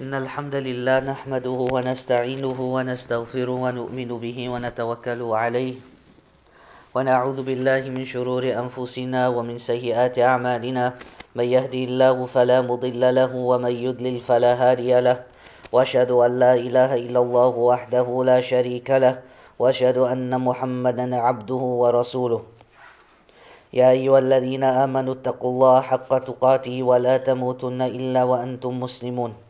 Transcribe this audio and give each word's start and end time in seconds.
إن 0.00 0.16
الحمد 0.16 0.54
لله 0.54 1.12
نحمده 1.12 1.58
ونستعينه 1.76 2.58
ونستغفره 2.76 3.56
ونؤمن 3.64 4.10
به 4.24 4.38
ونتوكل 4.48 5.20
عليه. 5.22 5.74
ونعوذ 6.94 7.38
بالله 7.44 7.82
من 7.92 8.04
شرور 8.08 8.48
أنفسنا 8.48 9.28
ومن 9.28 9.60
سيئات 9.60 10.16
أعمالنا. 10.18 10.84
من 11.36 11.44
يهدي 11.44 11.84
الله 11.84 12.16
فلا 12.26 12.64
مضل 12.64 13.02
له 13.14 13.32
ومن 13.36 13.74
يضلل 13.76 14.16
فلا 14.24 14.52
هادي 14.56 15.00
له. 15.04 15.28
وأشهد 15.68 16.10
أن 16.10 16.32
لا 16.38 16.54
إله 16.56 16.96
إلا 16.96 17.20
الله 17.20 17.52
وحده 17.70 18.08
لا 18.24 18.40
شريك 18.40 18.88
له. 19.04 19.20
وأشهد 19.60 19.98
أن 20.00 20.32
محمدا 20.32 21.16
عبده 21.16 21.62
ورسوله. 21.82 22.40
يا 23.76 23.92
أيها 23.92 24.18
الذين 24.18 24.64
آمنوا 24.64 25.14
اتقوا 25.20 25.50
الله 25.50 25.80
حق 25.80 26.12
تقاته 26.18 26.82
ولا 26.82 27.20
تموتن 27.20 27.80
إلا 27.82 28.24
وأنتم 28.24 28.80
مسلمون. 28.80 29.49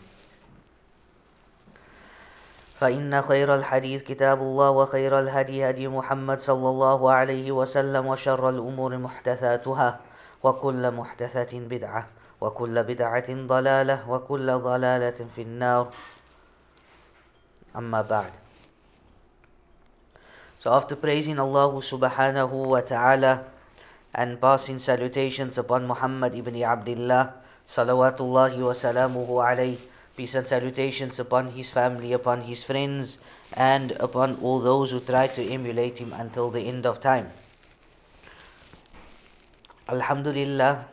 فإن 2.81 3.21
خير 3.21 3.55
الحديث 3.55 4.01
كتاب 4.03 4.41
الله 4.41 4.69
وخير 4.69 5.19
الهدي 5.19 5.69
هدي 5.69 5.87
محمد 5.87 6.39
صلى 6.39 6.69
الله 6.69 7.11
عليه 7.11 7.51
وسلم 7.51 8.07
وشر 8.07 8.49
الأمور 8.49 8.97
محدثاتها 8.97 9.99
وكل 10.43 10.91
محدثة 10.91 11.59
بدعة 11.59 12.07
وكل 12.41 12.83
بدعة 12.83 13.29
ضلالة 13.29 14.09
وكل 14.09 14.47
ضلالة 14.59 15.19
في 15.35 15.41
النار. 15.41 15.93
أما 17.77 18.01
بعد. 18.01 18.33
So 20.57 20.73
after 20.73 20.97
praising 20.97 21.37
Allah 21.37 21.69
subhanahu 21.77 22.65
wa 22.73 22.81
ta'ala 22.81 23.45
and 24.13 24.41
passing 24.41 24.81
salutations 24.81 25.61
upon 25.61 25.85
Muhammad 25.85 26.33
ibn 26.33 26.57
Abdullah 26.57 27.33
salawatullahi 27.69 28.57
wa 28.57 28.73
salamuhu 28.73 29.37
alayhi 29.37 29.90
peace 30.21 30.35
and 30.35 30.47
salutations 30.47 31.19
upon 31.19 31.47
his 31.53 31.71
family, 31.71 32.13
upon 32.13 32.41
his 32.41 32.63
friends 32.63 33.17
and 33.53 33.91
upon 33.93 34.35
all 34.43 34.59
those 34.59 34.91
who 34.91 34.99
try 34.99 35.25
to 35.25 35.43
emulate 35.43 35.97
him 35.97 36.13
until 36.13 36.51
the 36.51 36.61
end 36.61 36.85
of 36.85 36.99
time. 37.01 37.27
Alhamdulillah 39.89 40.85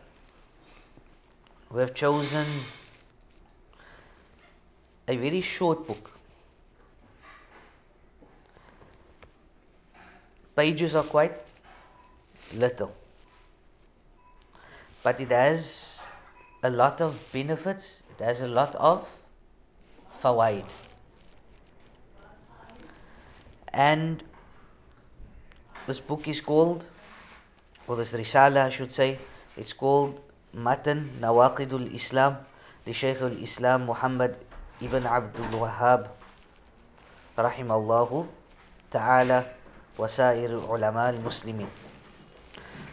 we 1.71 1.81
have 1.81 1.93
chosen 1.93 2.47
a 5.07 5.17
very 5.25 5.43
short 5.43 5.87
book 5.87 6.11
pages 10.57 10.95
are 10.95 11.05
quite 11.05 11.39
little. 12.55 12.93
But 15.03 15.21
it 15.21 15.31
has 15.31 16.03
a 16.63 16.71
lot 16.71 17.01
of 17.03 17.23
benefits, 17.31 18.03
it 18.19 18.25
has 18.25 18.41
a 18.41 18.49
lot 18.49 18.75
of 18.77 19.18
fawaid. 20.22 20.66
And 23.74 24.24
this 25.88 26.00
book 26.00 26.28
is 26.28 26.42
called, 26.42 26.86
or 27.88 27.96
this 27.96 28.14
risala 28.14 28.66
I 28.66 28.70
should 28.70 28.92
say, 28.92 29.20
it's 29.58 29.74
called 29.74 30.20
Matan 30.54 31.10
Nawaqidul 31.20 31.94
Islam, 31.94 32.38
the 32.86 32.94
Shaykh 32.94 33.22
al 33.22 33.34
Islam 33.34 33.86
Muhammad 33.86 34.38
ibn 34.82 35.06
Abdul 35.06 35.60
Wahhab, 35.60 36.10
rahimallahu 37.38 38.28
ta'ala. 38.92 39.46
وسائر 39.98 40.50
العلماء 40.50 41.10
المسلمين. 41.10 41.68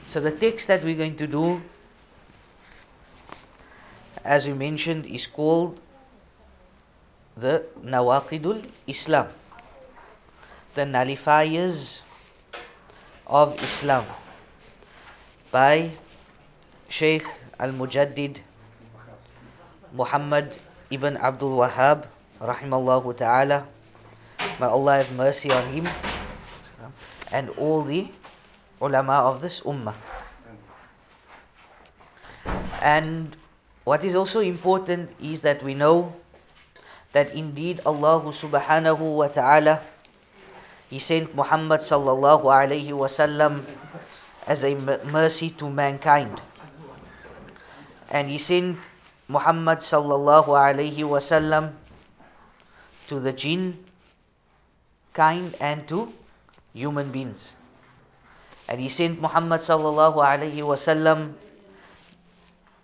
So 0.07 0.21
the 0.21 0.31
text 0.31 0.69
that 0.69 0.85
we're 0.85 0.97
going 0.97 1.17
to 1.17 1.27
do, 1.27 1.63
as 4.25 4.47
we 4.47 4.53
mentioned, 4.53 5.07
is 5.07 5.27
called 5.27 5.81
the 7.38 7.64
Nawaqidul 7.84 8.64
Islam, 8.88 9.28
the 10.74 10.88
nullifiers 10.88 12.02
of 13.28 13.60
Islam, 13.62 14.06
by 15.52 15.92
Sheikh 16.88 17.28
Al 17.60 17.72
Mujaddid 17.72 18.40
Muhammad 19.92 20.56
ibn 20.92 21.18
Abdul 21.18 21.60
Wahhab, 21.60 22.08
rahimallahu 22.40 23.16
ta'ala. 23.18 23.68
May 24.60 24.68
Allah 24.68 25.04
have 25.04 25.12
mercy 25.12 25.52
on 25.52 25.66
him 25.72 25.88
and 27.32 27.50
all 27.60 27.84
the 27.84 28.08
ulama 28.80 29.28
of 29.28 29.42
this 29.42 29.60
ummah. 29.62 29.96
And 32.82 33.36
what 33.84 34.04
is 34.04 34.16
also 34.16 34.40
important 34.40 35.12
is 35.20 35.42
that 35.42 35.64
we 35.64 35.74
know 35.74 36.14
that 37.16 37.32
indeed 37.34 37.80
Allah 37.88 38.20
subhanahu 38.28 39.24
wa 39.24 39.32
ta'ala 39.32 39.80
He 40.92 41.00
sent 41.00 41.34
Muhammad 41.34 41.82
sallallahu 41.82 42.46
alayhi 42.46 42.94
wasallam 42.94 43.64
as 44.46 44.62
a 44.64 44.76
mercy 45.10 45.50
to 45.58 45.66
mankind. 45.70 46.38
And 48.14 48.30
He 48.30 48.38
sent 48.38 48.78
Muhammad 49.28 49.80
sallallahu 49.82 50.54
alayhi 50.54 51.02
wasallam 51.02 51.74
to 53.10 53.20
the 53.20 53.34
jinn 53.34 53.74
kind 55.14 55.56
and 55.60 55.88
to 55.88 56.12
human 56.74 57.12
beings. 57.12 57.56
And 58.68 58.82
he 58.82 58.90
sent 58.90 59.22
Muhammad 59.22 59.62
sallallahu 59.62 60.20
alayhi 60.20 60.62
wasallam 60.66 61.34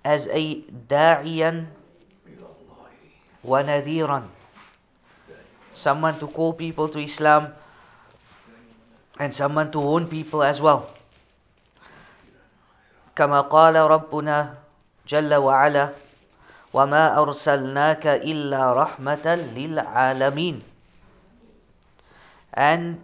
as 0.06 0.28
a 0.32 0.62
da'iyan 0.90 1.68
wa 3.43 3.63
nadhiran. 3.63 4.29
Someone 5.75 6.19
to 6.19 6.27
call 6.27 6.53
people 6.53 6.89
to 6.89 6.99
Islam 6.99 7.53
and 9.19 9.33
someone 9.33 9.71
to 9.73 9.81
warn 9.81 10.09
people 10.09 10.43
as 10.43 10.61
well. 10.61 10.89
كما 13.17 13.49
قال 13.49 13.77
ربنا 13.77 14.55
جل 15.09 15.35
وعلا 15.35 15.89
وما 16.73 17.05
أرسلناك 17.17 18.07
إلا 18.07 18.73
رحمة 18.73 19.27
للعالمين 19.57 20.61
and 22.57 23.01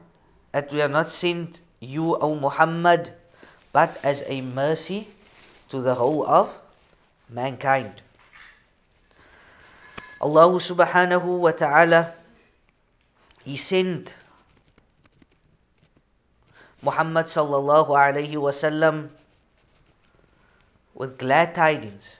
that 0.52 0.72
we 0.72 0.80
are 0.80 0.88
not 0.88 1.10
sent 1.10 1.60
you, 1.80 2.16
O 2.16 2.34
Muhammad, 2.34 3.12
but 3.72 3.98
as 4.02 4.24
a 4.26 4.40
mercy 4.40 5.06
to 5.68 5.80
the 5.80 5.94
whole 5.94 6.24
of 6.26 6.58
mankind. 7.28 7.92
Allah 10.20 10.48
subhanahu 10.54 11.38
wa 11.42 11.50
ta'ala, 11.52 12.14
He 13.44 13.56
sent 13.56 14.14
Muhammad 16.82 17.26
sallallahu 17.26 17.90
alayhi 17.90 18.38
wasallam 18.38 19.08
with 20.94 21.18
glad 21.18 21.54
tidings. 21.54 22.18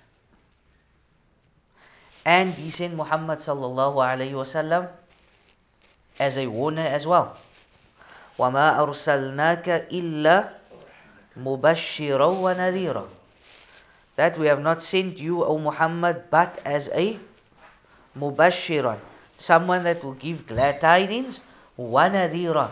And 2.26 2.54
He 2.54 2.70
sent 2.70 2.94
Muhammad 2.94 3.38
sallallahu 3.38 4.02
alayhi 4.02 4.34
wasallam 4.34 4.90
as 6.18 6.36
a 6.38 6.46
warner 6.46 6.82
as 6.86 7.06
well. 7.06 7.36
وما 8.38 8.80
أرسلناك 8.80 9.92
إلا 9.92 10.48
مبشرا 11.36 12.24
ونذيرا 12.26 13.06
that 14.16 14.36
we 14.38 14.46
have 14.48 14.60
not 14.60 14.80
sent 14.82 15.18
you 15.18 15.44
O 15.44 15.58
Muhammad 15.58 16.24
but 16.30 16.58
as 16.64 16.88
a 16.92 17.18
mubashiran 18.17 18.97
someone 19.37 19.83
that 19.83 20.03
will 20.03 20.17
give 20.17 20.45
glad 20.49 20.81
tidings 20.81 21.39
wanadira 21.77 22.71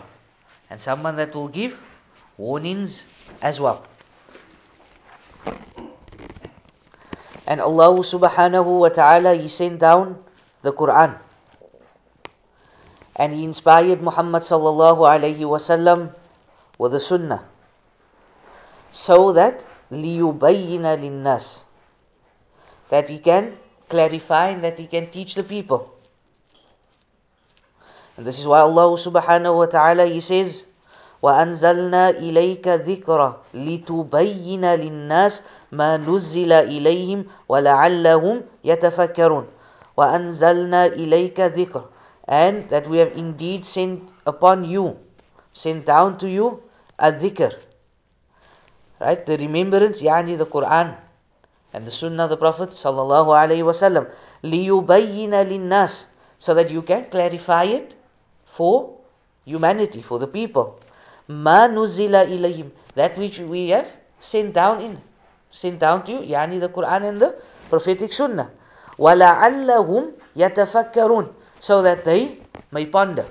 and 0.68 0.80
someone 0.80 1.16
that 1.16 1.34
will 1.34 1.48
give 1.48 1.80
warnings 2.36 3.06
as 3.40 3.60
well. 3.60 3.86
And 7.46 7.62
Allah 7.62 7.94
subhanahu 8.02 8.82
wa 8.82 8.90
ta'ala 8.90 9.38
he 9.38 9.46
sent 9.46 9.78
down 9.78 10.18
the 10.66 10.74
Quran. 10.74 11.14
And 13.14 13.32
he 13.32 13.46
inspired 13.46 14.02
Muhammad 14.02 14.42
sallallahu 14.42 15.06
alayhi 15.06 15.46
wasallam 15.46 16.10
with 16.76 16.92
the 16.92 17.00
sunnah. 17.00 17.46
So 18.90 19.32
that 19.32 19.64
liyubayyina 19.94 20.98
linnas. 20.98 21.62
That 22.90 23.08
he 23.08 23.22
can 23.22 23.54
clarify 23.89 24.49
and 24.49 24.63
that 24.63 24.79
he 24.79 24.87
can 24.87 25.09
teach 25.09 25.35
the 25.35 25.43
people 25.43 25.91
And 28.17 28.27
this 28.27 28.39
is 28.39 28.45
why 28.45 28.59
Allah 28.59 28.93
subhanahu 29.01 29.57
wa 29.57 29.65
ta'ala 29.65 30.05
He 30.05 30.19
says, 30.19 30.65
وأنزلنا 31.21 32.09
إليك 32.09 32.67
ذكرى 32.67 33.29
لتبين 33.53 34.65
للناس 34.65 35.43
ما 35.71 35.97
نزل 35.97 36.51
إليهم 36.51 37.25
ولعلهم 37.49 38.41
يتفكرون 38.63 39.45
وأنزلنا 39.97 40.85
إليك 40.85 41.39
ذكر 41.39 41.83
and 42.27 42.69
that 42.69 42.87
we 42.89 42.97
have 42.97 43.13
indeed 43.13 43.65
sent 43.65 44.01
upon 44.25 44.65
you 44.65 44.97
sent 45.53 45.85
down 45.85 46.17
to 46.17 46.29
you 46.29 46.61
a 46.97 47.11
dhikr 47.11 47.53
right 48.99 49.25
the 49.25 49.37
remembrance 49.37 50.01
يعني 50.01 50.37
the 50.37 50.45
Quran 50.45 50.97
and 51.75 51.85
the 51.85 51.91
Sunnah 51.91 52.23
of 52.23 52.29
the 52.29 52.37
Prophet 52.37 52.69
sallallahu 52.69 53.31
alaihi 53.33 53.63
wasallam 53.63 54.07
ليبين 54.43 55.31
للناس 55.31 56.05
so 56.37 56.53
that 56.53 56.69
you 56.69 56.81
can 56.81 57.05
clarify 57.09 57.63
it 57.65 57.95
for 58.45 58.97
humanity 59.45 60.01
for 60.01 60.19
the 60.19 60.27
people 60.27 60.79
ما 61.29 61.67
نزل 61.67 62.15
إليهم 62.15 62.69
that 62.95 63.17
which 63.17 63.39
we 63.39 63.69
have 63.69 63.87
sent 64.19 64.53
down 64.53 64.81
in 64.81 65.01
sent 65.51 65.79
down 65.79 66.03
to 66.03 66.11
you 66.11 66.19
يعني 66.19 66.59
the 66.59 66.69
Quran 66.69 67.03
and 67.09 67.21
the 67.21 67.35
prophetic 67.69 68.11
Sunnah 68.13 68.51
وَلَعَلَّهُمْ 69.01 70.11
يَتَفَكَّرُونَ 70.35 71.33
so 71.59 71.81
that 71.81 72.05
they 72.05 72.37
may 72.71 72.85
ponder. 72.85 73.25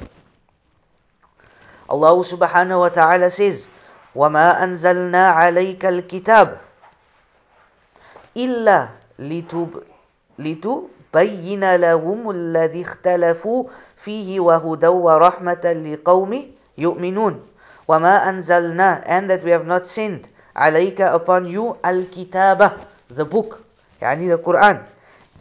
Allah 1.91 2.15
subhanahu 2.23 2.87
wa 2.87 2.89
ta'ala 2.91 3.31
says, 3.31 3.69
وَمَا 4.15 4.63
أَنزَلْنَا 4.63 5.35
عَلَيْكَ 5.35 5.83
الْكِتَابَ 5.83 6.64
إِلَّا 8.38 8.88
لِتُبَيِّنَ 10.40 11.76
لَهُمُ 11.76 12.30
الَّذِي 12.30 12.82
اخْتَلَفُوا 12.82 13.64
فِيهِ 13.96 14.40
وَهُدًى 14.40 14.88
وَرَحْمَةً 14.88 15.66
لِقَوْمِ 15.86 16.32
يُؤْمِنُونَ 16.78 17.36
وَمَا 17.88 18.30
أَنزَلْنَا 18.30 19.04
and 19.08 19.30
that 19.30 19.44
we 19.44 19.52
have 19.52 19.66
not 19.66 19.88
sent 19.88 20.28
عليك 20.56 21.02
upon 21.02 21.46
you 21.46 21.76
الكتاب 21.86 22.72
the 23.16 23.24
book 23.26 23.62
يعني 24.02 24.28
the 24.36 24.38
Quran 24.44 24.78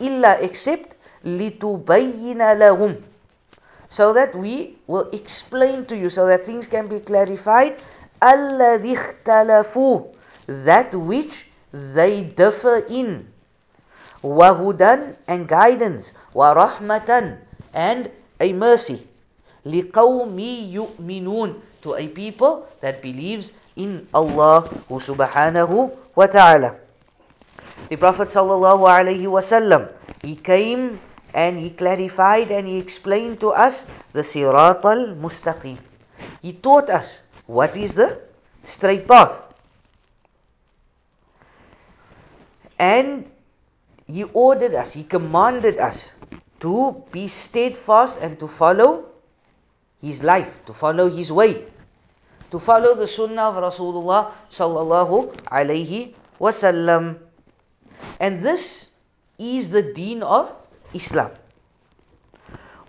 إلا 0.00 0.40
except 0.44 0.94
لِتُبَيِّنَ 1.24 2.38
لَهُمْ 2.58 2.94
so 3.88 4.12
that 4.12 4.34
we 4.36 4.76
will 4.86 5.08
explain 5.12 5.84
to 5.86 5.96
you 5.96 6.08
so 6.10 6.26
that 6.26 6.46
things 6.46 6.66
can 6.68 6.86
be 6.86 7.00
clarified 7.00 7.74
الَّذِي 8.22 8.92
اخْتَلَفُوا 8.94 10.00
that 10.64 10.94
which 10.94 11.48
they 11.73 12.23
differ 12.23 12.77
in 12.89 13.27
وَهُدًى 14.23 15.15
and 15.27 15.47
guidance 15.47 16.13
وَرَحْمَةً 16.33 17.37
and 17.73 18.11
a 18.39 18.53
mercy 18.53 19.07
لِقَوْمِ 19.65 20.35
يُؤْمِنُونَ 20.73 21.61
to 21.81 21.95
a 21.95 22.07
people 22.07 22.67
that 22.81 23.01
believes 23.01 23.51
in 23.75 24.07
Allah 24.13 24.67
subhanahu 24.91 25.91
wa 26.15 26.27
ta'ala. 26.27 26.75
The 27.87 27.95
Prophet 27.95 28.27
sallallahu 28.27 28.83
alaihi 28.83 29.23
wasallam, 29.23 29.87
he 30.21 30.35
came 30.35 30.99
and 31.33 31.57
he 31.57 31.69
clarified 31.71 32.51
and 32.51 32.67
he 32.67 32.77
explained 32.77 33.39
to 33.39 33.49
us 33.55 33.87
the 34.11 34.21
Sirat 34.21 34.83
al-Mustaqim. 34.83 35.79
He 36.41 36.53
taught 36.53 36.89
us 36.89 37.21
what 37.47 37.77
is 37.77 37.95
the 37.95 38.19
straight 38.63 39.07
path. 39.07 39.42
And 42.77 43.29
he 44.07 44.23
ordered 44.23 44.73
us, 44.73 44.93
he 44.93 45.03
commanded 45.03 45.77
us 45.77 46.15
to 46.61 47.03
be 47.11 47.27
steadfast 47.27 48.21
and 48.21 48.39
to 48.39 48.47
follow 48.47 49.05
his 50.01 50.23
life, 50.23 50.65
to 50.65 50.73
follow 50.73 51.09
his 51.09 51.31
way 51.31 51.65
to 52.51 52.59
follow 52.59 52.95
the 52.95 53.07
sunnah 53.07 53.53
of 53.53 53.61
Rasulullah 53.61 54.31
sallallahu 54.49 55.33
alayhi 55.45 56.13
wasallam. 56.41 57.17
And 58.19 58.41
this 58.41 58.89
is 59.37 59.69
the 59.69 59.81
deen 59.81 60.23
of 60.23 60.51
Islam. 60.93 61.31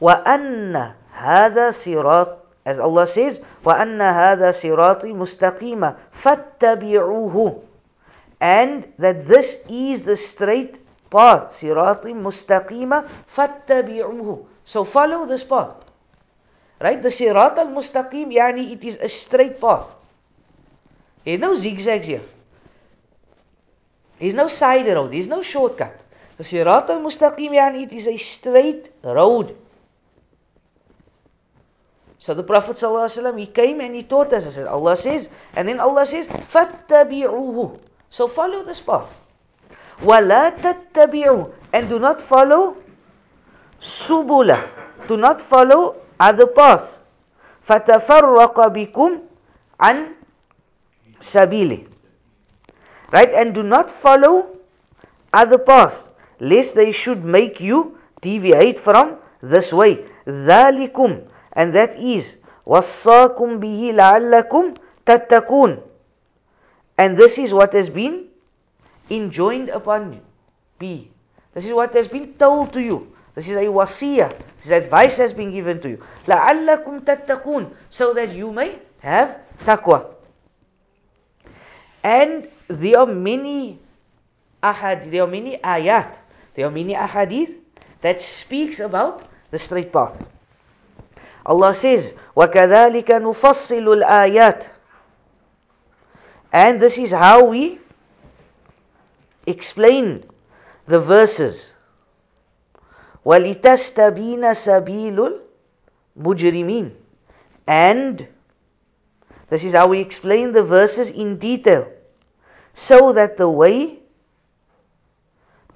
وَأَنَّ 0.01 0.73
هَذَا 1.13 1.67
صِرَاطِ 1.77 2.41
As 2.65 2.79
Allah 2.79 3.07
says, 3.07 3.41
وَأَنَّ 3.65 4.01
هَذَا 4.01 4.49
صِرَاطِي 4.53 5.13
مُسْتَقِيمًا 5.13 5.97
فَاتَّبِعُوهُ 6.13 7.37
And 8.45 8.91
that 8.99 9.27
this 9.27 9.63
is 9.69 10.05
the 10.05 10.17
straight 10.17 10.79
path. 11.11 11.51
صِرَاطِ 11.51 12.05
مُسْتَقِيمًا 12.05 13.09
فَاتَّبِعُوهُ 13.37 14.47
So 14.65 14.85
follow 14.85 15.27
this 15.27 15.45
path. 15.45 15.85
Right? 16.81 17.03
The 17.03 17.11
Sirat 17.11 17.59
al-Mustaqim, 17.59 18.33
yani 18.33 18.73
it 18.73 18.85
is 18.85 18.97
a 18.97 19.09
straight 19.09 19.61
path. 19.61 19.95
There's 21.25 21.41
no 21.41 21.55
zigzags 21.55 22.07
here. 22.07 22.23
There's 24.19 24.35
no 24.35 24.49
side 24.49 24.87
road. 24.87 25.13
There's 25.13 25.29
no 25.29 25.43
shortcut. 25.43 26.01
The 26.39 26.45
Sirat 26.45 26.89
al-Mustaqim, 26.89 27.51
yani 27.51 27.83
it 27.83 27.93
is 27.93 28.07
a 28.07 28.17
straight 28.17 28.91
road. 29.03 29.55
So 32.19 32.35
the 32.35 32.43
Prophet 32.43 32.77
ﷺ, 32.77 33.39
he 33.39 33.47
came 33.47 33.81
and 33.81 33.95
he 33.95 34.03
taught 34.03 34.33
us. 34.33 34.47
I 34.47 34.51
said, 34.51 34.67
Allah 34.67 34.97
says, 34.97 35.29
and 35.55 35.69
then 35.69 35.81
Allah 35.81 36.07
says, 36.07 36.27
فَاتَّبِعُوهُ 36.29 37.81
So 38.15 38.29
follow 38.29 38.63
this 38.65 38.81
path. 38.81 39.09
وَلَا 40.03 40.51
تَتَّبِعُوا 40.57 41.53
And 41.73 41.89
do 41.89 41.99
not 41.99 42.21
follow 42.21 42.77
subula. 43.81 44.69
Do 45.07 45.17
not 45.17 45.41
follow 45.41 45.97
other 46.19 46.47
paths. 46.47 47.01
فَتَفَرَّقَ 47.69 48.55
بِكُمْ 48.55 49.21
عَنْ 49.81 50.15
سَبِيلِهِ 51.21 51.87
Right? 53.13 53.33
And 53.35 53.55
do 53.55 53.63
not 53.63 53.91
follow 53.91 54.47
other 55.33 55.59
paths, 55.59 56.11
lest 56.41 56.75
they 56.75 56.93
should 56.93 57.25
make 57.25 57.61
you 57.61 57.99
deviate 58.21 58.79
from 58.79 59.17
this 59.43 59.73
way. 59.73 60.05
ذَلِكُمْ 60.27 61.27
And 61.53 61.75
that 61.75 61.97
is 61.97 62.37
وَصَّاكُمْ 62.67 63.61
بِهِ 63.61 63.93
لَعَلَّكُمْ 63.95 64.77
تَتَّقُونَ 65.07 65.83
And 66.99 67.17
this 67.17 67.39
is 67.39 67.53
what 67.55 67.73
has 67.73 67.89
been 67.89 68.27
enjoined 69.11 69.69
upon 69.71 70.13
you. 70.13 70.21
Be. 70.79 71.11
This 71.55 71.67
is 71.67 71.73
what 71.73 71.95
has 71.95 72.09
been 72.09 72.35
told 72.35 72.73
to 72.75 72.81
you 72.81 73.13
this 73.35 73.49
is 73.49 73.57
a 73.57 73.67
wasiyah. 73.67 74.37
This 74.61 74.71
advice 74.71 75.17
has 75.19 75.33
been 75.33 75.53
given 75.53 75.81
to 75.81 75.89
you. 75.91 75.99
لَعَلَّكُمْ 76.27 77.05
تَتَّقُونَ 77.05 77.73
So 77.89 78.13
that 78.15 78.33
you 78.33 78.53
may 78.53 78.79
have 79.01 79.41
taqwa. 79.65 80.07
And 82.03 82.49
there 82.69 82.99
are 82.99 83.07
many 83.07 83.79
ahad, 84.63 85.11
there 85.11 85.23
are 85.23 85.27
many 85.27 85.59
ayat, 85.59 86.17
there 86.55 86.67
are 86.67 86.71
many 86.71 86.95
ahadith 86.95 87.57
that 88.01 88.21
speaks 88.21 88.81
about 88.81 89.23
the 89.51 89.59
straight 89.59 89.93
path. 89.93 90.23
Allah 91.47 91.75
says, 91.75 92.15
وَكَذَلِكَ 92.37 93.07
نُفَصِّلُ 93.07 94.03
الْآيَاتِ 94.03 94.69
And 96.55 96.81
this 96.81 96.99
is 96.99 97.13
how 97.13 97.45
we 97.45 97.79
explain 99.47 100.25
the 100.87 101.01
verses. 101.01 101.75
وَلِتَسْتَبِينَ 103.25 104.41
سَبِيلُ 104.41 105.41
الْمُجْرِمِينَ 106.19 106.95
And 107.67 108.29
this 109.49 109.65
is 109.65 109.75
how 109.75 109.89
we 109.89 110.01
explain 110.01 110.53
the 110.53 110.63
verses 110.63 111.11
in 111.11 111.39
detail, 111.39 111.91
so 112.73 113.13
that 113.13 113.37
the 113.37 113.49
way 113.49 113.99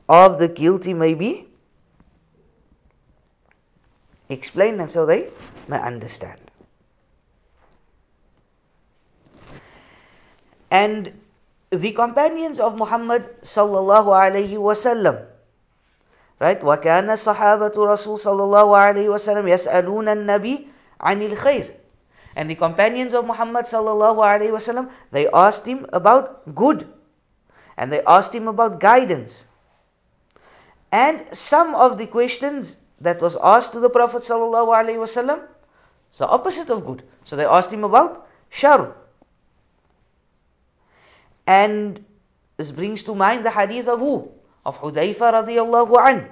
of 0.08 0.38
the 0.38 0.48
guilty 0.48 0.94
may 0.94 1.14
be 1.14 1.46
explained 4.28 4.80
and 4.80 4.90
so 4.90 5.06
they 5.06 5.28
may 5.68 5.78
understand. 5.78 6.40
And 10.70 11.12
the 11.70 11.92
companions 11.92 12.60
of 12.60 12.76
Muhammad 12.78 13.42
sallallahu 13.42 14.10
alayhi 14.10 14.56
wasallam 14.56 15.26
Right? 16.40 16.60
وكان 16.60 17.16
صحابة 17.16 17.72
رسول 17.78 18.18
صلى 18.18 18.42
الله 18.42 18.76
عليه 18.76 19.08
وسلم 19.08 19.48
يسألون 19.48 20.08
النبي 20.08 20.68
عن 21.00 21.22
الخير. 21.22 21.70
And 22.36 22.50
the 22.50 22.56
companions 22.56 23.14
of 23.14 23.24
Muhammad 23.24 23.64
sallallahu 23.64 24.18
alaihi 24.18 24.50
wasallam, 24.50 24.90
they 25.12 25.28
asked 25.30 25.64
him 25.64 25.86
about 25.92 26.54
good, 26.54 26.88
and 27.76 27.92
they 27.92 28.02
asked 28.02 28.34
him 28.34 28.48
about 28.48 28.80
guidance. 28.80 29.46
And 30.90 31.24
some 31.32 31.74
of 31.76 31.98
the 31.98 32.06
questions 32.06 32.78
that 33.00 33.22
was 33.22 33.36
asked 33.40 33.72
to 33.72 33.80
the 33.80 33.90
Prophet 33.90 34.22
sallallahu 34.22 34.74
alaihi 34.74 34.98
wasallam, 34.98 35.40
the 36.18 36.26
opposite 36.26 36.70
of 36.70 36.84
good. 36.84 37.04
So 37.24 37.36
they 37.36 37.44
asked 37.44 37.72
him 37.72 37.84
about 37.84 38.26
shar. 38.50 38.94
And 41.48 42.04
this 42.56 42.70
brings 42.70 43.02
to 43.04 43.14
mind 43.14 43.44
the 43.44 43.50
hadith 43.50 43.88
of 43.88 44.00
who? 44.00 44.30
of 44.64 44.80
Hudayfa 44.80 45.44
radiallahu 45.44 45.94
an. 46.00 46.28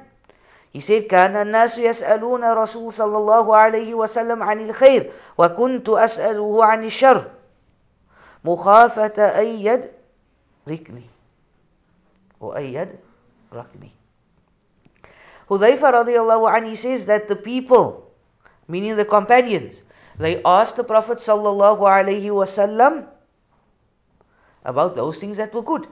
He 0.73 0.81
said, 0.81 1.05
كان 1.09 1.37
الناس 1.37 1.79
يسألون 1.79 2.45
رسول 2.53 2.93
صلى 2.93 3.17
الله 3.17 3.57
عليه 3.57 3.95
وسلم 3.95 4.43
عن 4.43 4.61
الخير 4.61 5.13
وكنت 5.39 5.89
أسأله 5.89 6.65
عن 6.65 6.85
الشر 6.85 7.31
مخافة 8.45 9.23
أن 9.23 9.47
يدركني 9.47 11.07
وأن 12.41 12.65
يدركني 12.65 13.93
Hudayfa 15.53 15.93
radiallahu 15.93 16.49
anhu 16.49 16.73
says 16.73 17.05
that 17.05 17.29
the 17.29 17.37
people, 17.37 18.09
meaning 18.69 18.97
the 18.97 19.05
companions, 19.05 19.83
they 20.17 20.41
asked 20.43 20.81
the 20.81 20.85
Prophet 20.85 21.19
sallallahu 21.19 21.85
alaihi 21.85 22.33
wasallam 22.33 23.05
about 24.68 24.96
those 24.96 25.20
things 25.20 25.38
that 25.38 25.54
were 25.54 25.64
good. 25.64 25.88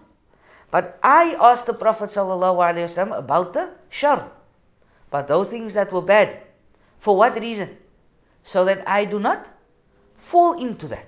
But 0.69 0.99
I 1.01 1.35
asked 1.39 1.65
the 1.65 1.73
Prophet 1.73 2.09
wasallam 2.09 3.17
about 3.17 3.53
the 3.53 3.69
shar, 3.89 4.29
but 5.09 5.27
those 5.27 5.49
things 5.49 5.73
that 5.73 5.91
were 5.91 6.01
bad. 6.01 6.37
For 6.99 7.15
what 7.15 7.39
reason? 7.39 7.77
So 8.43 8.65
that 8.65 8.87
I 8.87 9.05
do 9.05 9.19
not 9.19 9.49
fall 10.15 10.59
into 10.59 10.87
that. 10.89 11.07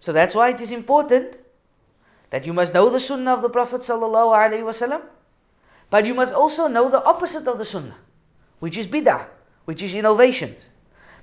So 0.00 0.12
that's 0.12 0.34
why 0.34 0.48
it 0.48 0.60
is 0.60 0.72
important 0.72 1.36
that 2.30 2.46
you 2.46 2.52
must 2.52 2.72
know 2.72 2.88
the 2.88 3.00
sunnah 3.00 3.34
of 3.34 3.42
the 3.42 3.50
Prophet 3.50 3.82
wasallam 3.82 5.02
but 5.90 6.06
you 6.06 6.14
must 6.14 6.32
also 6.32 6.68
know 6.68 6.88
the 6.88 7.04
opposite 7.04 7.48
of 7.48 7.58
the 7.58 7.64
sunnah, 7.64 7.96
which 8.60 8.78
is 8.78 8.86
bid'ah, 8.86 9.26
which 9.64 9.82
is 9.82 9.94
innovations. 9.94 10.68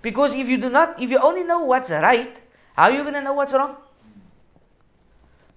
Because 0.01 0.35
if 0.35 0.49
you 0.49 0.57
do 0.57 0.69
not, 0.69 1.01
if 1.01 1.09
you 1.09 1.19
only 1.19 1.43
know 1.43 1.61
what's 1.63 1.89
right, 1.89 2.39
how 2.75 2.83
are 2.83 2.91
you 2.91 3.01
going 3.01 3.13
to 3.13 3.21
know 3.21 3.33
what's 3.33 3.53
wrong? 3.53 3.77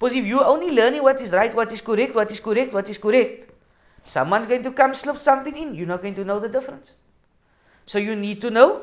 Because 0.00 0.16
if 0.16 0.24
you're 0.24 0.46
only 0.46 0.70
learning 0.70 1.02
what 1.02 1.20
is 1.20 1.30
right, 1.30 1.54
what 1.54 1.70
is 1.72 1.82
correct, 1.82 2.14
what 2.14 2.30
is 2.30 2.40
correct, 2.40 2.72
what 2.72 2.88
is 2.88 2.96
correct, 2.96 3.50
someone's 4.02 4.46
going 4.46 4.62
to 4.62 4.72
come 4.72 4.94
slip 4.94 5.18
something 5.18 5.54
in, 5.54 5.74
you're 5.74 5.86
not 5.86 6.00
going 6.00 6.14
to 6.14 6.24
know 6.24 6.38
the 6.40 6.48
difference. 6.48 6.92
So 7.84 7.98
you 7.98 8.16
need 8.16 8.40
to 8.40 8.50
know 8.50 8.80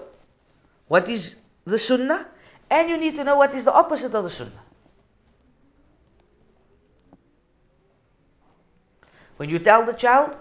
what 0.88 1.10
is 1.10 1.36
the 1.66 1.80
sunnah, 1.80 2.28
and 2.70 2.88
you 2.88 2.98
need 2.98 3.16
to 3.16 3.24
know 3.24 3.36
what 3.36 3.56
is 3.56 3.66
the 3.66 3.74
opposite 3.74 4.14
of 4.14 4.26
the 4.26 4.30
sunnah. 4.30 4.62
When 9.38 9.50
you 9.50 9.58
tell 9.58 9.86
the 9.86 9.94
child, 9.94 10.38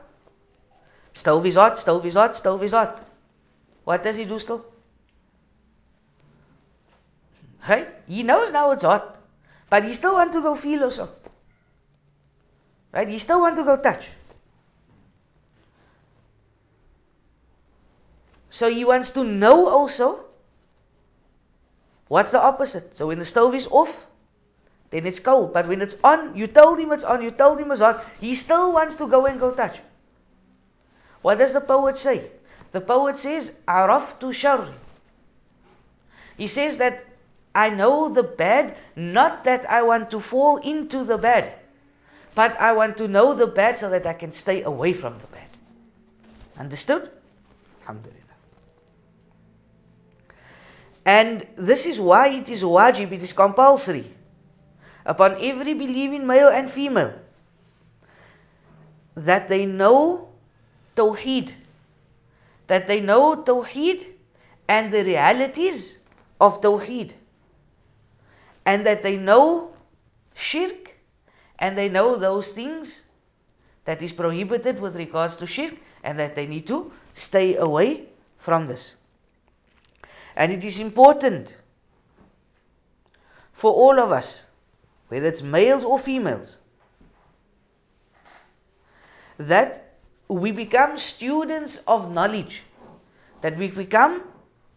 stove 1.15 1.47
is 1.47 1.55
hot, 1.55 1.79
stove 1.79 2.05
is 2.05 2.15
hot, 2.15 2.37
stove 2.37 2.63
is 2.63 2.73
hot, 2.73 3.03
what 3.85 4.05
does 4.05 4.17
he 4.17 4.27
do 4.27 4.39
still? 4.39 4.67
Right? 7.67 7.89
He 8.07 8.23
knows 8.23 8.53
now 8.53 8.73
it's 8.73 8.83
hot, 8.83 9.17
but 9.69 9.85
he 9.85 9.93
still 9.93 10.15
want 10.15 10.33
to 10.33 10.43
go 10.43 10.55
feel 10.55 10.85
also. 10.85 11.09
Right? 12.93 13.09
He 13.09 13.19
still 13.19 13.41
want 13.41 13.57
to 13.57 13.65
go 13.65 13.77
touch. 13.77 14.09
So 18.51 18.71
he 18.71 18.85
wants 18.85 19.11
to 19.11 19.25
know 19.25 19.69
also 19.69 20.25
what's 22.09 22.33
the 22.33 22.41
opposite. 22.41 22.95
So 22.97 23.09
when 23.09 23.19
the 23.19 23.25
stove 23.25 23.55
is 23.55 23.67
off, 23.67 24.07
then 24.91 25.05
it's 25.05 25.19
cold. 25.19 25.53
But 25.53 25.67
when 25.67 25.83
it's 25.83 25.97
on, 26.03 26.37
you 26.37 26.47
told 26.47 26.79
him 26.79 26.93
it's 26.93 27.05
on, 27.05 27.23
you 27.23 27.31
told 27.31 27.61
him 27.61 27.71
it's 27.73 27.81
on, 27.81 28.01
he 28.21 28.35
still 28.35 28.73
wants 28.73 28.95
to 28.97 29.09
go 29.09 29.27
and 29.27 29.39
go 29.39 29.53
touch. 29.53 29.81
What 31.23 31.39
does 31.39 31.53
the 31.53 31.61
poet 31.61 31.99
say? 31.99 32.31
The 32.73 32.81
poet 32.81 33.17
says, 33.17 33.53
Araftu 33.67 34.33
shari. 34.33 34.73
He 36.37 36.47
says 36.47 36.77
that 36.79 37.05
I 37.57 37.71
know 37.71 38.11
the 38.11 38.23
bad, 38.23 38.77
not 38.95 39.45
that 39.45 39.69
I 39.69 39.83
want 39.83 40.11
to 40.11 40.21
fall 40.21 40.59
into 40.59 41.05
the 41.05 41.17
bad, 41.17 41.55
but 42.35 42.61
I 42.61 42.73
want 42.73 42.99
to 42.99 43.09
know 43.09 43.33
the 43.33 43.47
bad 43.47 43.79
so 43.79 43.89
that 43.89 44.05
I 44.05 44.13
can 44.13 44.33
stay 44.33 44.63
away 44.63 44.93
from 44.93 45.19
the 45.19 45.27
bad. 45.29 45.49
Understood? 46.59 47.11
Alhamdulillah. 47.81 48.21
And 51.07 51.47
this 51.57 51.87
is 51.87 51.99
why 51.99 52.29
it 52.29 52.51
is 52.51 52.63
wajib, 52.63 53.13
it 53.13 53.23
is 53.23 53.33
compulsory 53.33 54.13
upon 55.07 55.37
every 55.41 55.73
believing 55.73 56.27
male 56.27 56.49
and 56.49 56.69
female 56.69 57.15
that 59.15 59.49
they 59.49 59.65
know 59.65 60.29
Tawheed, 60.95 61.53
that 62.67 62.87
they 62.87 63.01
know 63.01 63.37
Tawheed 63.37 64.05
and 64.69 64.93
the 64.93 65.05
realities 65.05 65.97
of 66.39 66.61
Tawheed, 66.61 67.13
and 68.67 68.85
that 68.85 69.03
they 69.03 69.17
know 69.17 69.73
Shirk 70.35 70.95
and 71.59 71.79
they 71.79 71.89
know 71.89 72.17
those 72.17 72.53
things 72.53 73.03
that 73.87 74.03
is 74.03 74.13
prohibited 74.13 74.81
with 74.81 74.97
regards 74.97 75.37
to 75.37 75.47
Shirk 75.47 75.73
and 76.05 76.19
that 76.19 76.35
they 76.35 76.47
need 76.47 76.67
to 76.67 76.93
stay 77.15 77.57
away 77.57 78.09
from 78.37 78.67
this. 78.67 78.95
And 80.37 80.53
it 80.53 80.65
is 80.65 80.81
important 80.81 81.57
for 83.55 83.73
all 83.73 83.99
of 83.99 84.13
us 84.13 84.45
whether 85.09 85.29
it's 85.29 85.43
males 85.43 85.85
or 85.85 85.99
females, 85.99 86.59
that 89.39 89.95
we 90.29 90.51
become 90.51 90.99
students 90.99 91.77
of 91.87 92.13
knowledge, 92.13 92.63
that 93.43 93.57
we 93.57 93.69
become 93.69 94.23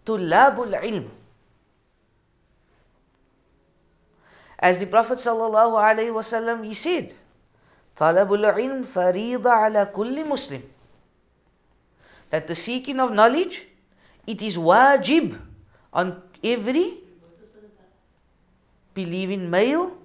tulabul 0.05 0.74
ilm. 0.84 1.08
As 4.59 4.77
the 4.77 4.85
Prophet 4.85 5.17
sallallahu 5.17 5.79
alaihi 5.79 6.11
wasallam 6.11 6.65
he 6.65 6.73
said, 6.73 7.13
"Talabul 7.95 8.43
ilm 8.51 8.85
farida 8.85 9.55
ala 9.67 9.85
kulli 9.87 10.27
Muslim." 10.27 10.63
That 12.29 12.47
the 12.47 12.55
seeking 12.55 12.99
of 12.99 13.13
knowledge, 13.13 13.65
it 14.27 14.41
is 14.41 14.57
wajib 14.57 15.39
on 15.93 16.21
every 16.43 16.97
believing 18.93 19.49
male 19.49 19.99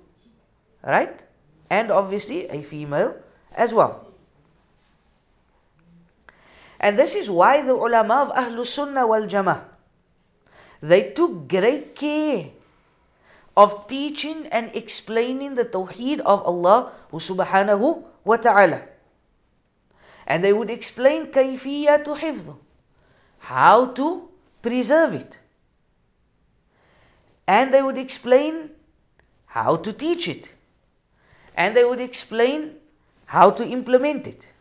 Right? 0.84 1.25
And 1.70 1.90
obviously 1.90 2.46
a 2.49 2.62
female 2.62 3.16
as 3.56 3.73
well. 3.73 4.06
And 6.78 6.99
this 6.99 7.14
is 7.14 7.30
why 7.30 7.62
the 7.62 7.73
ulama 7.73 8.28
of 8.28 8.37
Ahlus 8.37 8.66
Sunnah 8.66 9.06
wal 9.06 9.25
Jama'ah 9.25 9.64
they 10.82 11.12
took 11.16 11.49
great 11.49 11.96
care 11.96 12.50
of 13.56 13.87
teaching 13.87 14.46
and 14.49 14.75
explaining 14.75 15.54
the 15.54 15.64
Tawheed 15.64 16.20
of 16.20 16.42
Allah 16.42 16.92
subhanahu 17.12 18.04
wa 18.25 18.37
ta'ala. 18.37 18.82
And 20.26 20.42
they 20.42 20.52
would 20.52 20.70
explain 20.70 21.26
kayfiyatu 21.26 22.18
hifdhu, 22.18 22.56
how 23.38 23.87
to 23.87 24.28
preserve 24.62 25.14
it. 25.14 25.38
And 27.46 27.73
they 27.73 27.82
would 27.82 27.99
explain 27.99 28.70
how 29.46 29.76
to 29.76 29.92
teach 29.92 30.28
it 30.28 30.50
and 31.54 31.76
they 31.76 31.84
would 31.84 32.00
explain 32.00 32.75
how 33.26 33.50
to 33.50 33.66
implement 33.66 34.26
it. 34.26 34.52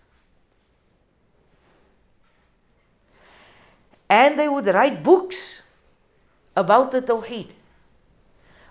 And 4.10 4.38
they 4.38 4.48
would 4.48 4.68
write 4.68 5.04
books 5.04 5.64
about 6.56 6.92
the 6.92 7.02
Tawheed. 7.02 7.50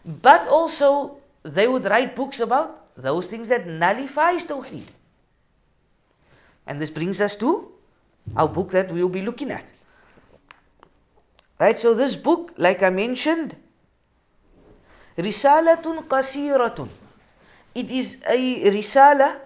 But 0.05 0.47
also, 0.47 1.17
they 1.43 1.67
would 1.67 1.83
write 1.85 2.15
books 2.15 2.39
about 2.39 2.95
those 2.95 3.27
things 3.27 3.49
that 3.49 3.67
nullifies 3.67 4.45
Tawheed. 4.45 4.87
And 6.65 6.81
this 6.81 6.89
brings 6.89 7.21
us 7.21 7.35
to 7.37 7.71
our 8.35 8.47
book 8.47 8.71
that 8.71 8.91
we 8.91 9.01
will 9.01 9.09
be 9.09 9.21
looking 9.21 9.51
at. 9.51 9.71
Right, 11.59 11.77
so 11.77 11.93
this 11.93 12.15
book, 12.15 12.53
like 12.57 12.83
I 12.83 12.89
mentioned, 12.89 13.55
Risalatun 15.17 16.07
Qasiratun. 16.07 16.89
It 17.73 17.91
is 17.91 18.21
a 18.27 18.69
risala, 18.69 19.39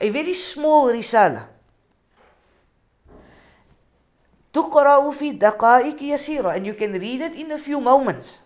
a 0.00 0.10
very 0.10 0.34
small 0.34 0.92
risala. 0.92 1.48
تقرأ 4.54 5.10
في 5.10 5.32
دقائق 5.32 6.02
يسيرة 6.02 6.56
and 6.56 6.64
you 6.66 6.74
can 6.74 6.92
read 6.92 7.20
it 7.20 7.34
in 7.34 7.50
a 7.50 7.58
few 7.58 7.80
moments. 7.80 8.38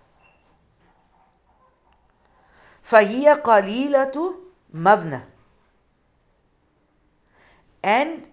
فهي 2.83 3.33
قليلة 3.33 4.35
مبنى 4.73 5.19
and 7.83 8.27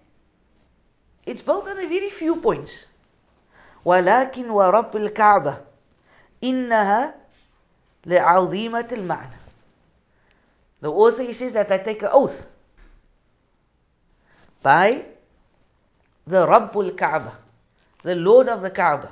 it's 1.25 1.41
built 1.41 1.67
on 1.67 1.77
a 1.77 1.87
very 1.87 2.09
few 2.09 2.35
points. 2.37 2.87
ولكن 3.85 4.49
ورب 4.49 4.95
الكعبة 4.95 5.57
إنها 6.43 7.15
لعظيمة 8.05 8.87
المعنى 8.91 9.41
the 10.81 10.91
author 10.91 11.23
he 11.23 11.33
says 11.33 11.53
that 11.53 11.71
I 11.71 11.77
take 11.77 12.01
an 12.01 12.09
oath 12.11 12.45
by 14.63 15.05
the 16.25 16.45
Rabbul 16.45 16.97
Kaaba, 16.97 17.35
the 18.03 18.15
Lord 18.15 18.47
of 18.47 18.61
the 18.61 18.69
Kaaba, 18.69 19.11